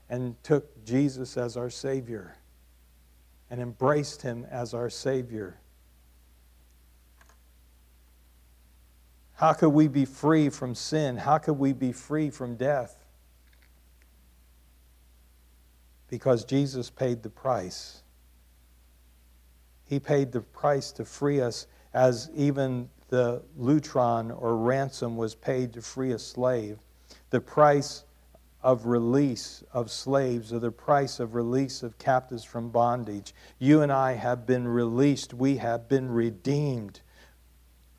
and 0.08 0.40
took 0.44 0.84
Jesus 0.84 1.36
as 1.36 1.56
our 1.56 1.70
Savior 1.70 2.36
and 3.50 3.60
embraced 3.60 4.22
Him 4.22 4.46
as 4.48 4.74
our 4.74 4.88
Savior. 4.88 5.58
How 9.34 9.54
could 9.54 9.70
we 9.70 9.88
be 9.88 10.04
free 10.04 10.50
from 10.50 10.72
sin? 10.76 11.16
How 11.16 11.38
could 11.38 11.58
we 11.58 11.72
be 11.72 11.90
free 11.90 12.30
from 12.30 12.54
death? 12.54 13.04
Because 16.06 16.44
Jesus 16.44 16.90
paid 16.90 17.24
the 17.24 17.30
price. 17.30 17.99
He 19.90 19.98
paid 19.98 20.30
the 20.30 20.40
price 20.40 20.92
to 20.92 21.04
free 21.04 21.40
us, 21.40 21.66
as 21.94 22.30
even 22.32 22.88
the 23.08 23.42
lutron 23.58 24.30
or 24.30 24.56
ransom 24.56 25.16
was 25.16 25.34
paid 25.34 25.72
to 25.72 25.82
free 25.82 26.12
a 26.12 26.18
slave. 26.20 26.78
The 27.30 27.40
price 27.40 28.04
of 28.62 28.86
release 28.86 29.64
of 29.72 29.90
slaves 29.90 30.52
or 30.52 30.60
the 30.60 30.70
price 30.70 31.18
of 31.18 31.34
release 31.34 31.82
of 31.82 31.98
captives 31.98 32.44
from 32.44 32.70
bondage. 32.70 33.34
You 33.58 33.82
and 33.82 33.90
I 33.90 34.12
have 34.12 34.46
been 34.46 34.68
released, 34.68 35.34
we 35.34 35.56
have 35.56 35.88
been 35.88 36.08
redeemed. 36.08 37.00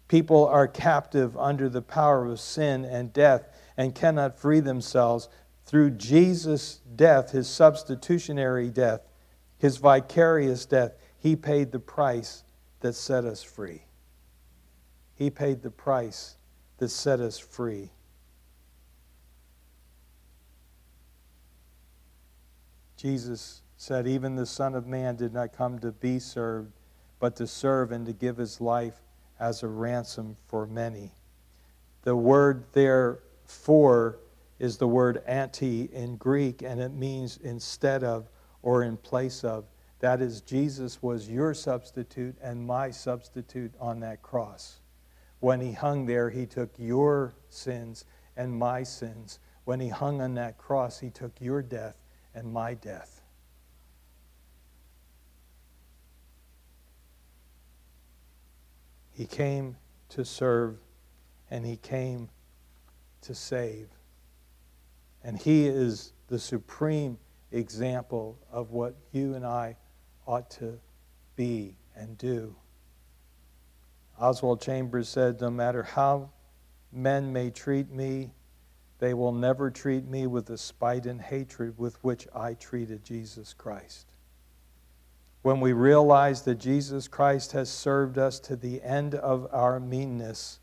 People 0.07 0.47
are 0.47 0.69
captive 0.69 1.35
under 1.35 1.67
the 1.67 1.81
power 1.81 2.25
of 2.25 2.39
sin 2.39 2.85
and 2.85 3.11
death 3.11 3.49
and 3.75 3.93
cannot 3.93 4.39
free 4.39 4.61
themselves. 4.61 5.27
Through 5.65 5.91
Jesus' 5.91 6.79
death, 6.95 7.31
his 7.31 7.49
substitutionary 7.49 8.69
death, 8.69 9.01
his 9.57 9.75
vicarious 9.75 10.65
death, 10.65 10.93
he 11.21 11.35
paid 11.35 11.71
the 11.71 11.79
price 11.79 12.43
that 12.79 12.93
set 12.93 13.25
us 13.25 13.43
free. 13.43 13.83
He 15.13 15.29
paid 15.29 15.61
the 15.61 15.69
price 15.69 16.35
that 16.79 16.89
set 16.89 17.19
us 17.19 17.37
free. 17.37 17.91
Jesus 22.97 23.61
said, 23.77 24.07
Even 24.07 24.35
the 24.35 24.47
Son 24.47 24.73
of 24.73 24.87
Man 24.87 25.15
did 25.15 25.31
not 25.31 25.53
come 25.53 25.77
to 25.79 25.91
be 25.91 26.17
served, 26.17 26.71
but 27.19 27.35
to 27.35 27.45
serve 27.45 27.91
and 27.91 28.03
to 28.07 28.13
give 28.13 28.37
his 28.37 28.59
life 28.59 29.01
as 29.39 29.61
a 29.61 29.67
ransom 29.67 30.35
for 30.47 30.65
many. 30.65 31.11
The 32.01 32.15
word 32.15 32.63
there 32.73 33.19
for 33.45 34.17
is 34.57 34.77
the 34.77 34.87
word 34.87 35.21
anti 35.27 35.83
in 35.93 36.15
Greek, 36.17 36.63
and 36.63 36.81
it 36.81 36.93
means 36.93 37.37
instead 37.43 38.03
of 38.03 38.27
or 38.63 38.81
in 38.81 38.97
place 38.97 39.43
of. 39.43 39.65
That 40.01 40.19
is, 40.19 40.41
Jesus 40.41 41.01
was 41.03 41.29
your 41.29 41.53
substitute 41.53 42.35
and 42.41 42.65
my 42.65 42.89
substitute 42.89 43.71
on 43.79 43.99
that 43.99 44.23
cross. 44.23 44.79
When 45.39 45.61
he 45.61 45.73
hung 45.73 46.07
there, 46.07 46.31
he 46.31 46.47
took 46.47 46.71
your 46.79 47.35
sins 47.49 48.05
and 48.35 48.51
my 48.51 48.81
sins. 48.81 49.37
When 49.63 49.79
he 49.79 49.89
hung 49.89 50.19
on 50.19 50.33
that 50.35 50.57
cross, 50.57 50.99
he 50.99 51.11
took 51.11 51.39
your 51.39 51.61
death 51.61 51.97
and 52.33 52.51
my 52.51 52.73
death. 52.73 53.21
He 59.11 59.27
came 59.27 59.77
to 60.09 60.25
serve 60.25 60.77
and 61.51 61.63
he 61.63 61.77
came 61.77 62.27
to 63.21 63.35
save. 63.35 63.87
And 65.23 65.37
he 65.37 65.67
is 65.67 66.13
the 66.27 66.39
supreme 66.39 67.19
example 67.51 68.39
of 68.51 68.71
what 68.71 68.95
you 69.11 69.35
and 69.35 69.45
I 69.45 69.75
ought 70.31 70.49
to 70.49 70.79
be 71.35 71.75
and 71.93 72.17
do. 72.17 72.55
Oswald 74.17 74.61
Chambers 74.61 75.09
said, 75.09 75.41
No 75.41 75.49
matter 75.49 75.83
how 75.83 76.29
men 76.91 77.33
may 77.33 77.49
treat 77.49 77.91
me, 77.91 78.31
they 78.99 79.13
will 79.13 79.33
never 79.33 79.69
treat 79.69 80.07
me 80.07 80.27
with 80.27 80.45
the 80.45 80.57
spite 80.57 81.05
and 81.05 81.19
hatred 81.19 81.77
with 81.77 82.01
which 82.01 82.27
I 82.33 82.53
treated 82.53 83.03
Jesus 83.03 83.53
Christ. 83.53 84.07
When 85.41 85.59
we 85.59 85.73
realize 85.73 86.43
that 86.43 86.59
Jesus 86.59 87.09
Christ 87.09 87.51
has 87.51 87.69
served 87.69 88.17
us 88.17 88.39
to 88.41 88.55
the 88.55 88.81
end 88.83 89.15
of 89.15 89.47
our 89.51 89.79
meanness, 89.79 90.59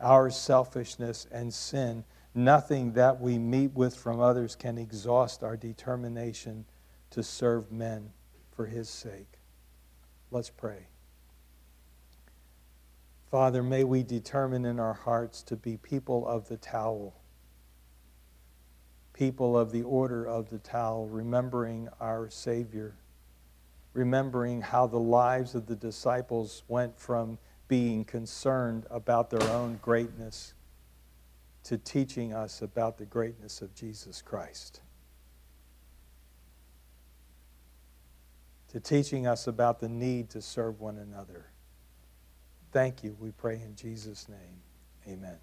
our 0.00 0.30
selfishness, 0.30 1.26
and 1.30 1.52
sin, 1.52 2.04
nothing 2.34 2.92
that 2.92 3.20
we 3.20 3.38
meet 3.38 3.72
with 3.74 3.94
from 3.94 4.20
others 4.20 4.56
can 4.56 4.78
exhaust 4.78 5.42
our 5.42 5.56
determination 5.56 6.64
to 7.10 7.22
serve 7.22 7.70
men 7.70 8.12
for 8.60 8.66
his 8.66 8.90
sake. 8.90 9.38
Let's 10.30 10.50
pray. 10.50 10.88
Father, 13.30 13.62
may 13.62 13.84
we 13.84 14.02
determine 14.02 14.66
in 14.66 14.78
our 14.78 14.92
hearts 14.92 15.42
to 15.44 15.56
be 15.56 15.78
people 15.78 16.28
of 16.28 16.46
the 16.48 16.58
towel 16.58 17.14
people 19.14 19.56
of 19.58 19.72
the 19.72 19.82
order 19.82 20.26
of 20.26 20.50
the 20.50 20.58
towel, 20.58 21.06
remembering 21.06 21.88
our 22.00 22.28
Savior, 22.28 22.96
remembering 23.94 24.60
how 24.60 24.86
the 24.86 24.98
lives 24.98 25.54
of 25.54 25.66
the 25.66 25.76
disciples 25.76 26.62
went 26.68 26.98
from 26.98 27.38
being 27.66 28.04
concerned 28.04 28.86
about 28.90 29.30
their 29.30 29.42
own 29.50 29.78
greatness 29.80 30.52
to 31.64 31.78
teaching 31.78 32.34
us 32.34 32.60
about 32.60 32.98
the 32.98 33.06
greatness 33.06 33.62
of 33.62 33.74
Jesus 33.74 34.20
Christ. 34.20 34.82
To 38.72 38.80
teaching 38.80 39.26
us 39.26 39.48
about 39.48 39.80
the 39.80 39.88
need 39.88 40.30
to 40.30 40.40
serve 40.40 40.80
one 40.80 40.98
another. 40.98 41.46
Thank 42.72 43.02
you, 43.02 43.16
we 43.18 43.32
pray 43.32 43.56
in 43.56 43.74
Jesus' 43.74 44.28
name. 44.28 44.62
Amen. 45.08 45.38